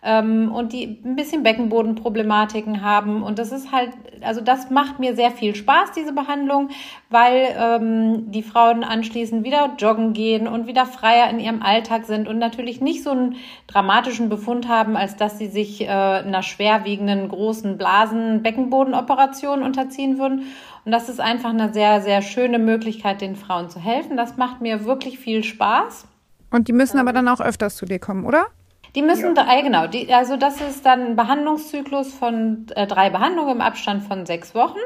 ähm, 0.09 0.51
und 0.51 0.73
die 0.73 0.99
ein 1.05 1.17
bisschen 1.17 1.43
Beckenbodenproblematiken 1.43 2.83
haben. 2.83 3.23
Und 3.23 3.39
das 3.39 3.53
ist 3.53 3.73
halt, 3.73 3.91
also 4.23 4.41
das 4.41 4.71
macht 4.71 4.99
mir 4.99 5.15
sehr 5.15 5.31
viel 5.31 5.55
Spaß, 5.55 5.93
diese 5.93 6.15
Behandlung, 6.15 6.71
weil 7.11 7.55
ähm, 7.59 8.31
die 8.31 8.43
Frauen 8.43 8.85
anschließend 8.85 9.45
wieder 9.45 9.75
joggen 9.79 10.15
gehen 10.15 10.49
und 10.49 10.67
wieder 10.67 10.87
freier 10.87 11.29
in 11.29 11.39
ihrem 11.39 11.63
Alltag 11.63 12.07
sind 12.07 12.27
und 12.27 12.39
natürlich 12.39 12.81
nicht 12.81 13.03
so 13.03 13.11
einen 13.11 13.37
dramatischen 13.67 14.31
Befund 14.31 14.67
haben, 14.67 14.97
als 14.97 15.17
dass 15.17 15.39
sie 15.39 15.49
sich 15.49 15.83
äh, 15.83 15.89
einer 15.89 16.43
schwerwiegenden 16.43 17.29
großen 17.29 17.77
Blasen-Beckenbodenoperation 17.77 19.63
unterziehen 19.63 20.19
würden. 20.19 20.45
Und 20.87 20.93
das 20.93 21.11
ist 21.11 21.21
einfach 21.21 21.51
eine 21.51 21.75
sehr, 21.75 22.01
sehr 22.01 22.23
schöne 22.23 22.59
Möglichkeit, 22.59 23.21
den 23.21 23.37
Frauen 23.37 23.69
zu 23.69 23.79
helfen. 23.79 24.17
Das 24.17 24.39
macht 24.39 24.63
mir 24.63 24.87
wirklich 24.87 25.19
viel 25.19 25.45
Spaß. 25.45 26.07
Und 26.51 26.69
die 26.69 26.73
müssen 26.73 26.99
aber 26.99 27.13
dann 27.13 27.29
auch 27.29 27.43
öfters 27.43 27.77
zu 27.77 27.85
dir 27.85 27.99
kommen, 27.99 28.25
oder? 28.25 28.47
Die 28.95 29.03
müssen 29.03 29.37
ja. 29.37 29.45
drei, 29.45 29.63
genau. 29.63 29.87
Die, 29.87 30.13
also 30.13 30.37
das 30.37 30.61
ist 30.61 30.85
dann 30.87 31.07
ein 31.09 31.17
Behandlungszyklus 31.17 32.13
von 32.15 32.67
äh, 32.75 32.87
drei 32.87 33.11
Behandlungen 33.11 33.57
im 33.57 33.61
Abstand 33.61 34.03
von 34.03 34.27
sechs 34.27 34.55
Wochen. 34.55 34.79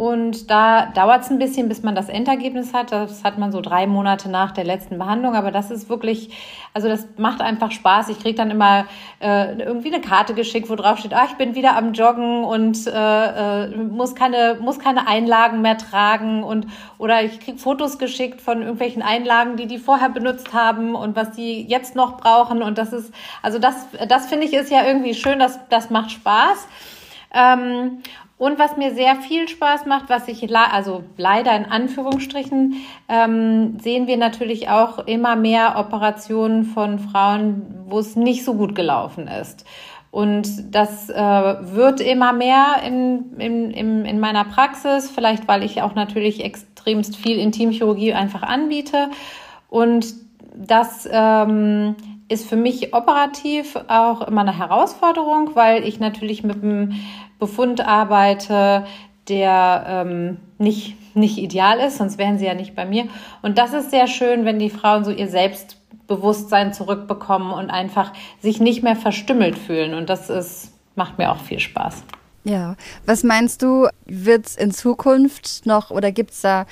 Und 0.00 0.50
da 0.50 0.86
dauert 0.86 1.24
es 1.24 1.30
ein 1.30 1.38
bisschen, 1.38 1.68
bis 1.68 1.82
man 1.82 1.94
das 1.94 2.08
Endergebnis 2.08 2.72
hat. 2.72 2.90
Das 2.90 3.22
hat 3.22 3.36
man 3.36 3.52
so 3.52 3.60
drei 3.60 3.86
Monate 3.86 4.30
nach 4.30 4.50
der 4.50 4.64
letzten 4.64 4.96
Behandlung. 4.96 5.34
Aber 5.34 5.50
das 5.50 5.70
ist 5.70 5.90
wirklich, 5.90 6.30
also 6.72 6.88
das 6.88 7.06
macht 7.18 7.42
einfach 7.42 7.70
Spaß. 7.70 8.08
Ich 8.08 8.18
kriege 8.18 8.34
dann 8.34 8.50
immer 8.50 8.86
äh, 9.20 9.58
irgendwie 9.58 9.92
eine 9.92 10.00
Karte 10.00 10.32
geschickt, 10.32 10.70
wo 10.70 10.74
drauf 10.74 11.00
steht, 11.00 11.12
ah, 11.12 11.26
ich 11.28 11.36
bin 11.36 11.54
wieder 11.54 11.76
am 11.76 11.92
Joggen 11.92 12.44
und 12.44 12.86
äh, 12.86 13.64
äh, 13.64 13.76
muss, 13.76 14.14
keine, 14.14 14.56
muss 14.58 14.78
keine 14.78 15.06
Einlagen 15.06 15.60
mehr 15.60 15.76
tragen. 15.76 16.44
Und, 16.44 16.66
oder 16.96 17.22
ich 17.22 17.38
kriege 17.38 17.58
Fotos 17.58 17.98
geschickt 17.98 18.40
von 18.40 18.62
irgendwelchen 18.62 19.02
Einlagen, 19.02 19.58
die 19.58 19.66
die 19.66 19.76
vorher 19.76 20.08
benutzt 20.08 20.54
haben 20.54 20.94
und 20.94 21.14
was 21.14 21.32
die 21.32 21.66
jetzt 21.68 21.94
noch 21.94 22.16
brauchen. 22.16 22.62
Und 22.62 22.78
das 22.78 22.94
ist, 22.94 23.12
also 23.42 23.58
das, 23.58 23.74
das 24.08 24.28
finde 24.28 24.46
ich 24.46 24.54
ist 24.54 24.70
ja 24.70 24.82
irgendwie 24.82 25.12
schön, 25.12 25.38
das, 25.38 25.60
das 25.68 25.90
macht 25.90 26.10
Spaß. 26.10 26.68
Ähm, 27.32 28.02
und 28.38 28.58
was 28.58 28.78
mir 28.78 28.94
sehr 28.94 29.16
viel 29.16 29.48
Spaß 29.48 29.84
macht, 29.84 30.08
was 30.08 30.26
ich 30.26 30.56
also 30.56 31.04
leider 31.18 31.54
in 31.54 31.66
Anführungsstrichen 31.66 32.76
ähm, 33.08 33.78
sehen 33.78 34.06
wir 34.06 34.16
natürlich 34.16 34.70
auch 34.70 35.06
immer 35.06 35.36
mehr 35.36 35.74
Operationen 35.76 36.64
von 36.64 36.98
Frauen, 36.98 37.84
wo 37.86 37.98
es 37.98 38.16
nicht 38.16 38.44
so 38.44 38.54
gut 38.54 38.74
gelaufen 38.74 39.28
ist. 39.28 39.66
Und 40.10 40.74
das 40.74 41.10
äh, 41.10 41.14
wird 41.14 42.00
immer 42.00 42.32
mehr 42.32 42.76
in, 42.84 43.38
in, 43.38 43.70
in, 43.72 44.04
in 44.06 44.18
meiner 44.18 44.44
Praxis, 44.44 45.10
vielleicht 45.10 45.46
weil 45.46 45.62
ich 45.62 45.82
auch 45.82 45.94
natürlich 45.94 46.42
extremst 46.42 47.16
viel 47.16 47.38
Intimchirurgie 47.38 48.14
einfach 48.14 48.42
anbiete. 48.42 49.10
Und 49.68 50.14
das 50.56 51.06
ähm, 51.12 51.94
ist 52.30 52.48
für 52.48 52.56
mich 52.56 52.94
operativ 52.94 53.76
auch 53.88 54.22
immer 54.22 54.42
eine 54.42 54.56
Herausforderung, 54.56 55.50
weil 55.54 55.82
ich 55.82 55.98
natürlich 55.98 56.44
mit 56.44 56.62
dem 56.62 56.94
Befund 57.40 57.84
arbeite, 57.84 58.86
der 59.28 59.84
ähm, 59.88 60.36
nicht, 60.56 60.96
nicht 61.16 61.38
ideal 61.38 61.80
ist, 61.80 61.98
sonst 61.98 62.18
wären 62.18 62.38
sie 62.38 62.46
ja 62.46 62.54
nicht 62.54 62.76
bei 62.76 62.86
mir. 62.86 63.06
Und 63.42 63.58
das 63.58 63.72
ist 63.72 63.90
sehr 63.90 64.06
schön, 64.06 64.44
wenn 64.44 64.60
die 64.60 64.70
Frauen 64.70 65.04
so 65.04 65.10
ihr 65.10 65.28
Selbstbewusstsein 65.28 66.72
zurückbekommen 66.72 67.50
und 67.50 67.68
einfach 67.68 68.12
sich 68.40 68.60
nicht 68.60 68.84
mehr 68.84 68.96
verstümmelt 68.96 69.58
fühlen. 69.58 69.94
Und 69.94 70.08
das 70.08 70.30
ist, 70.30 70.72
macht 70.94 71.18
mir 71.18 71.32
auch 71.32 71.40
viel 71.40 71.58
Spaß. 71.58 72.04
Ja, 72.44 72.76
was 73.06 73.24
meinst 73.24 73.62
du, 73.62 73.88
wird 74.06 74.46
es 74.46 74.56
in 74.56 74.70
Zukunft 74.70 75.66
noch 75.66 75.90
oder 75.90 76.12
gibt 76.12 76.30
es 76.30 76.42
da, 76.42 76.64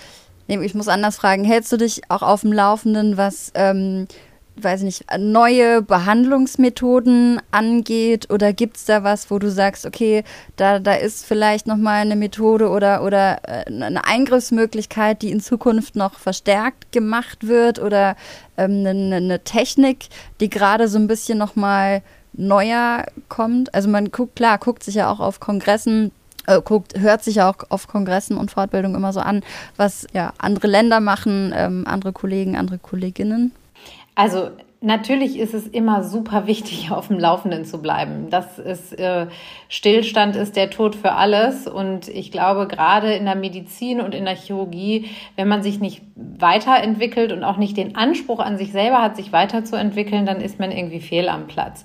ich 0.47 0.75
muss 0.75 0.89
anders 0.89 1.17
fragen, 1.17 1.45
hältst 1.45 1.73
du 1.73 1.77
dich 1.77 2.03
auch 2.09 2.23
auf 2.23 2.43
dem 2.43 2.53
Laufenden, 2.53 3.17
was 3.17 3.53
ähm, 3.55 4.07
weiß 4.63 4.83
nicht, 4.83 5.05
neue 5.19 5.83
Behandlungsmethoden 5.83 7.41
angeht? 7.51 8.31
Oder 8.31 8.53
gibt 8.53 8.77
es 8.77 8.85
da 8.85 9.05
was, 9.05 9.31
wo 9.31 9.39
du 9.39 9.51
sagst, 9.51 9.87
okay, 9.87 10.25
da, 10.57 10.79
da 10.79 10.95
ist 10.95 11.27
vielleicht 11.27 11.67
nochmal 11.67 12.01
eine 12.01 12.17
Methode 12.17 12.69
oder, 12.69 13.03
oder 13.03 13.41
äh, 13.45 13.65
eine 13.67 14.05
Eingriffsmöglichkeit, 14.05 15.23
die 15.23 15.31
in 15.31 15.41
Zukunft 15.41 15.97
noch 15.97 16.19
verstärkt 16.19 16.93
gemacht 16.93 17.47
wird 17.47 17.79
oder 17.79 18.17
ähm, 18.57 18.87
eine, 18.87 19.17
eine 19.17 19.45
Technik, 19.45 20.09
die 20.41 20.51
gerade 20.51 20.89
so 20.89 20.99
ein 20.99 21.07
bisschen 21.07 21.39
nochmal 21.39 22.03
neuer 22.33 23.05
kommt? 23.29 23.75
Also 23.75 23.89
man 23.89 24.11
guckt, 24.11 24.37
klar, 24.37 24.59
guckt 24.59 24.83
sich 24.83 24.97
ja 24.97 25.11
auch 25.11 25.21
auf 25.21 25.41
Kongressen 25.41 26.13
äh, 26.49 26.63
guckt, 26.63 26.99
hört 26.99 27.23
sich 27.23 27.43
auch 27.43 27.57
auf 27.69 27.87
Kongressen 27.87 28.37
und 28.37 28.51
Fortbildung 28.51 28.95
immer 28.95 29.13
so 29.13 29.21
an, 29.21 29.43
was 29.77 30.07
ja 30.15 30.33
andere 30.39 30.67
Länder 30.67 30.99
machen, 31.01 31.53
ähm, 31.55 31.85
andere 31.87 32.13
Kollegen, 32.13 32.57
andere 32.57 32.79
Kolleginnen. 32.79 33.53
Also 34.19 34.51
natürlich 34.81 35.39
ist 35.39 35.55
es 35.55 35.69
immer 35.69 36.03
super 36.03 36.49
wichtig, 36.49 36.91
auf 36.91 37.07
dem 37.07 37.21
Laufenden 37.21 37.65
zu 37.65 37.81
bleiben. 37.81 38.31
Das 38.31 38.59
ist 38.59 38.99
äh, 38.99 39.29
Stillstand 39.69 40.35
ist 40.35 40.57
der 40.57 40.71
Tod 40.71 40.97
für 40.97 41.13
alles. 41.13 41.69
Und 41.69 42.09
ich 42.09 42.33
glaube, 42.33 42.67
gerade 42.67 43.15
in 43.15 43.27
der 43.27 43.37
Medizin 43.37 44.01
und 44.01 44.17
in 44.17 44.25
der 44.25 44.35
Chirurgie, 44.35 45.09
wenn 45.37 45.47
man 45.47 45.63
sich 45.63 45.79
nicht 45.79 46.03
weiterentwickelt 46.17 47.31
und 47.31 47.45
auch 47.45 47.59
nicht 47.59 47.77
den 47.77 47.95
Anspruch 47.95 48.41
an 48.41 48.59
sich 48.59 48.73
selber 48.73 49.01
hat, 49.01 49.15
sich 49.15 49.33
weiterzuentwickeln, 49.33 50.27
dann 50.27 50.41
ist 50.41 50.59
man 50.59 50.73
irgendwie 50.73 51.01
fehl 51.01 51.29
am 51.29 51.47
Platz. 51.47 51.85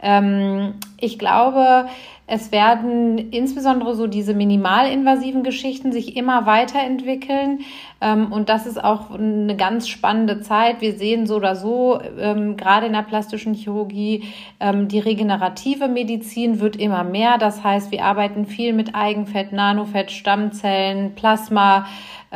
Ähm, 0.00 0.76
ich 0.98 1.18
glaube, 1.18 1.86
es 2.26 2.52
werden 2.52 3.18
insbesondere 3.18 3.94
so 3.94 4.06
diese 4.06 4.32
minimalinvasiven 4.32 5.42
Geschichten 5.42 5.92
sich 5.92 6.16
immer 6.16 6.46
weiterentwickeln. 6.46 7.60
Ähm, 8.00 8.32
und 8.32 8.48
das 8.48 8.66
ist 8.66 8.82
auch 8.82 9.10
eine 9.10 9.54
ganz 9.56 9.88
spannende 9.88 10.40
Zeit. 10.40 10.80
Wir 10.80 10.94
sehen 10.94 11.26
so 11.26 11.36
oder 11.36 11.54
so, 11.54 12.00
ähm, 12.18 12.56
gerade 12.56 12.86
in 12.86 12.94
der 12.94 13.02
plastischen 13.02 13.52
Chirurgie, 13.52 14.24
ähm, 14.58 14.88
die 14.88 15.00
regenerative 15.00 15.86
Medizin 15.86 16.60
wird 16.60 16.76
immer 16.76 17.04
mehr. 17.04 17.36
Das 17.36 17.62
heißt, 17.62 17.92
wir 17.92 18.04
arbeiten 18.04 18.46
viel 18.46 18.72
mit 18.72 18.94
Eigenfett, 18.94 19.52
Nanofett, 19.52 20.10
Stammzellen, 20.10 21.14
Plasma, 21.14 21.86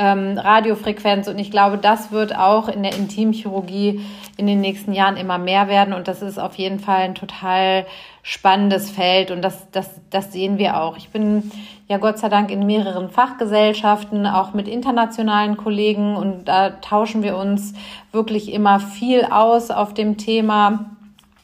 Radiofrequenz. 0.00 1.26
Und 1.26 1.40
ich 1.40 1.50
glaube, 1.50 1.76
das 1.76 2.12
wird 2.12 2.36
auch 2.36 2.68
in 2.68 2.84
der 2.84 2.94
Intimchirurgie 2.94 4.00
in 4.36 4.46
den 4.46 4.60
nächsten 4.60 4.92
Jahren 4.92 5.16
immer 5.16 5.38
mehr 5.38 5.66
werden. 5.66 5.92
Und 5.92 6.06
das 6.06 6.22
ist 6.22 6.38
auf 6.38 6.54
jeden 6.54 6.78
Fall 6.78 7.00
ein 7.00 7.16
total 7.16 7.84
spannendes 8.28 8.90
Feld. 8.90 9.30
Und 9.30 9.40
das, 9.40 9.70
das, 9.72 9.88
das 10.10 10.32
sehen 10.34 10.58
wir 10.58 10.78
auch. 10.78 10.98
Ich 10.98 11.08
bin 11.08 11.50
ja 11.88 11.96
Gott 11.96 12.18
sei 12.18 12.28
Dank 12.28 12.50
in 12.50 12.66
mehreren 12.66 13.08
Fachgesellschaften, 13.08 14.26
auch 14.26 14.52
mit 14.52 14.68
internationalen 14.68 15.56
Kollegen. 15.56 16.14
Und 16.14 16.44
da 16.44 16.68
tauschen 16.68 17.22
wir 17.22 17.38
uns 17.38 17.72
wirklich 18.12 18.52
immer 18.52 18.80
viel 18.80 19.24
aus 19.24 19.70
auf 19.70 19.94
dem 19.94 20.18
Thema. 20.18 20.90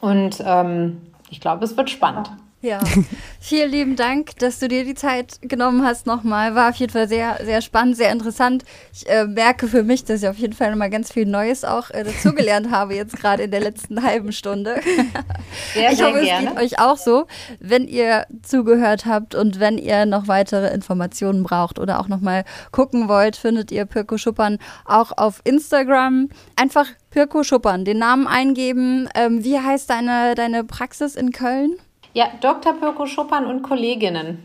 Und 0.02 0.44
ähm, 0.44 1.00
ich 1.30 1.40
glaube, 1.40 1.64
es 1.64 1.74
wird 1.74 1.88
spannend. 1.88 2.30
Ja, 2.64 2.80
vielen 3.40 3.70
lieben 3.70 3.94
Dank, 3.94 4.38
dass 4.38 4.58
du 4.58 4.68
dir 4.68 4.86
die 4.86 4.94
Zeit 4.94 5.38
genommen 5.42 5.84
hast 5.84 6.06
nochmal. 6.06 6.54
War 6.54 6.70
auf 6.70 6.76
jeden 6.76 6.92
Fall 6.92 7.06
sehr, 7.08 7.38
sehr 7.44 7.60
spannend, 7.60 7.98
sehr 7.98 8.10
interessant. 8.10 8.64
Ich 8.90 9.06
äh, 9.06 9.26
merke 9.26 9.68
für 9.68 9.82
mich, 9.82 10.06
dass 10.06 10.22
ich 10.22 10.28
auf 10.30 10.38
jeden 10.38 10.54
Fall 10.54 10.70
nochmal 10.70 10.88
ganz 10.88 11.12
viel 11.12 11.26
Neues 11.26 11.62
auch 11.62 11.90
äh, 11.90 12.04
dazugelernt 12.04 12.70
habe, 12.70 12.94
jetzt 12.94 13.16
gerade 13.16 13.42
in 13.42 13.50
der 13.50 13.60
letzten 13.60 14.02
halben 14.02 14.32
Stunde. 14.32 14.80
Sehr, 15.74 15.92
ich 15.92 16.02
hoffe, 16.02 16.24
sehr 16.24 16.38
es 16.38 16.40
geht 16.40 16.56
euch 16.56 16.78
auch 16.80 16.96
so, 16.96 17.26
wenn 17.60 17.86
ihr 17.86 18.26
zugehört 18.42 19.04
habt 19.06 19.34
und 19.34 19.60
wenn 19.60 19.76
ihr 19.76 20.06
noch 20.06 20.26
weitere 20.26 20.72
Informationen 20.72 21.42
braucht 21.42 21.78
oder 21.78 22.00
auch 22.00 22.08
nochmal 22.08 22.44
gucken 22.72 23.08
wollt, 23.08 23.36
findet 23.36 23.72
ihr 23.72 23.84
Pirko 23.84 24.16
Schuppern 24.16 24.58
auch 24.84 25.12
auf 25.16 25.42
Instagram. 25.44 26.30
Einfach 26.56 26.86
Pirko 27.10 27.42
Schuppern, 27.42 27.84
den 27.84 27.98
Namen 27.98 28.26
eingeben. 28.26 29.08
Ähm, 29.14 29.44
wie 29.44 29.58
heißt 29.58 29.90
deine, 29.90 30.34
deine 30.34 30.64
Praxis 30.64 31.14
in 31.14 31.30
Köln? 31.30 31.76
Ja, 32.14 32.28
Dr. 32.40 32.74
Pirko 32.74 33.06
Schuppern 33.06 33.44
und 33.44 33.62
Kolleginnen. 33.62 34.38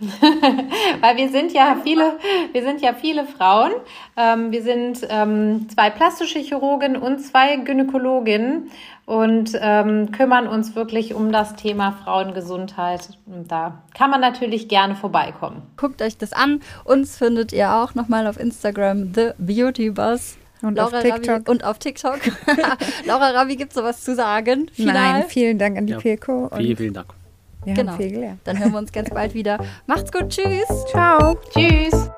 Weil 1.01 1.17
wir 1.17 1.29
sind 1.29 1.53
ja 1.53 1.77
viele, 1.83 2.17
wir 2.51 2.63
sind 2.63 2.81
ja 2.81 2.95
viele 2.95 3.25
Frauen. 3.25 3.71
Ähm, 4.17 4.51
wir 4.51 4.63
sind 4.63 5.05
ähm, 5.07 5.67
zwei 5.69 5.91
plastische 5.91 6.39
Chirurgen 6.39 6.97
und 6.97 7.19
zwei 7.19 7.57
Gynäkologinnen 7.57 8.71
und 9.05 9.51
ähm, 9.61 10.11
kümmern 10.11 10.47
uns 10.47 10.75
wirklich 10.75 11.13
um 11.13 11.31
das 11.31 11.55
Thema 11.57 11.91
Frauengesundheit. 12.03 13.09
Und 13.27 13.51
da 13.51 13.83
kann 13.95 14.09
man 14.09 14.19
natürlich 14.19 14.67
gerne 14.67 14.95
vorbeikommen. 14.95 15.61
Guckt 15.77 16.01
euch 16.01 16.17
das 16.17 16.33
an. 16.33 16.61
Uns 16.85 17.17
findet 17.17 17.53
ihr 17.53 17.75
auch 17.75 17.93
nochmal 17.93 18.25
auf 18.25 18.39
Instagram 18.39 19.13
The 19.13 19.33
Beauty 19.37 19.91
Buzz. 19.91 20.39
Und 20.63 20.75
Laura 20.75 20.97
auf 20.97 21.03
TikTok. 21.03 21.29
Ravi 21.29 21.51
und 21.51 21.63
auf 21.63 21.77
TikTok. 21.77 22.19
Laura 23.05 23.29
Ravi, 23.29 23.55
gibt 23.55 23.73
es 23.73 23.75
sowas 23.75 24.03
zu 24.03 24.15
sagen? 24.15 24.69
Final? 24.73 24.93
Nein, 24.93 25.23
vielen 25.27 25.59
Dank 25.59 25.77
an 25.77 25.85
die 25.85 25.93
Ja, 25.93 25.99
Pilko. 25.99 26.49
Vielen, 26.55 26.75
vielen 26.75 26.93
Dank. 26.95 27.18
Wir 27.65 27.73
Genau. 27.73 27.91
haben 27.91 27.97
viel 27.97 28.11
gelernt. 28.11 28.39
Dann 28.43 28.57
hören 28.59 28.71
wir 28.71 28.79
uns 28.79 28.91
ganz 28.91 29.09
bald 29.09 29.33
wieder. 29.33 29.59
Macht's 29.87 30.11
gut, 30.11 30.29
tschüss. 30.29 30.67
Ciao. 30.91 31.37
Tschüss. 31.53 32.09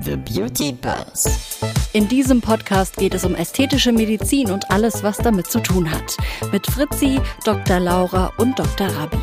The 0.00 0.16
Beauty 0.16 0.72
Buzz. 0.72 1.60
In 1.92 2.08
diesem 2.08 2.40
Podcast 2.40 2.96
geht 2.96 3.14
es 3.14 3.24
um 3.24 3.34
ästhetische 3.34 3.92
Medizin 3.92 4.50
und 4.50 4.70
alles, 4.70 5.02
was 5.02 5.18
damit 5.18 5.50
zu 5.50 5.60
tun 5.60 5.90
hat. 5.90 6.16
Mit 6.50 6.66
Fritzi, 6.66 7.20
Dr. 7.44 7.78
Laura 7.80 8.32
und 8.38 8.58
Dr. 8.58 8.88
Rabi. 8.88 9.18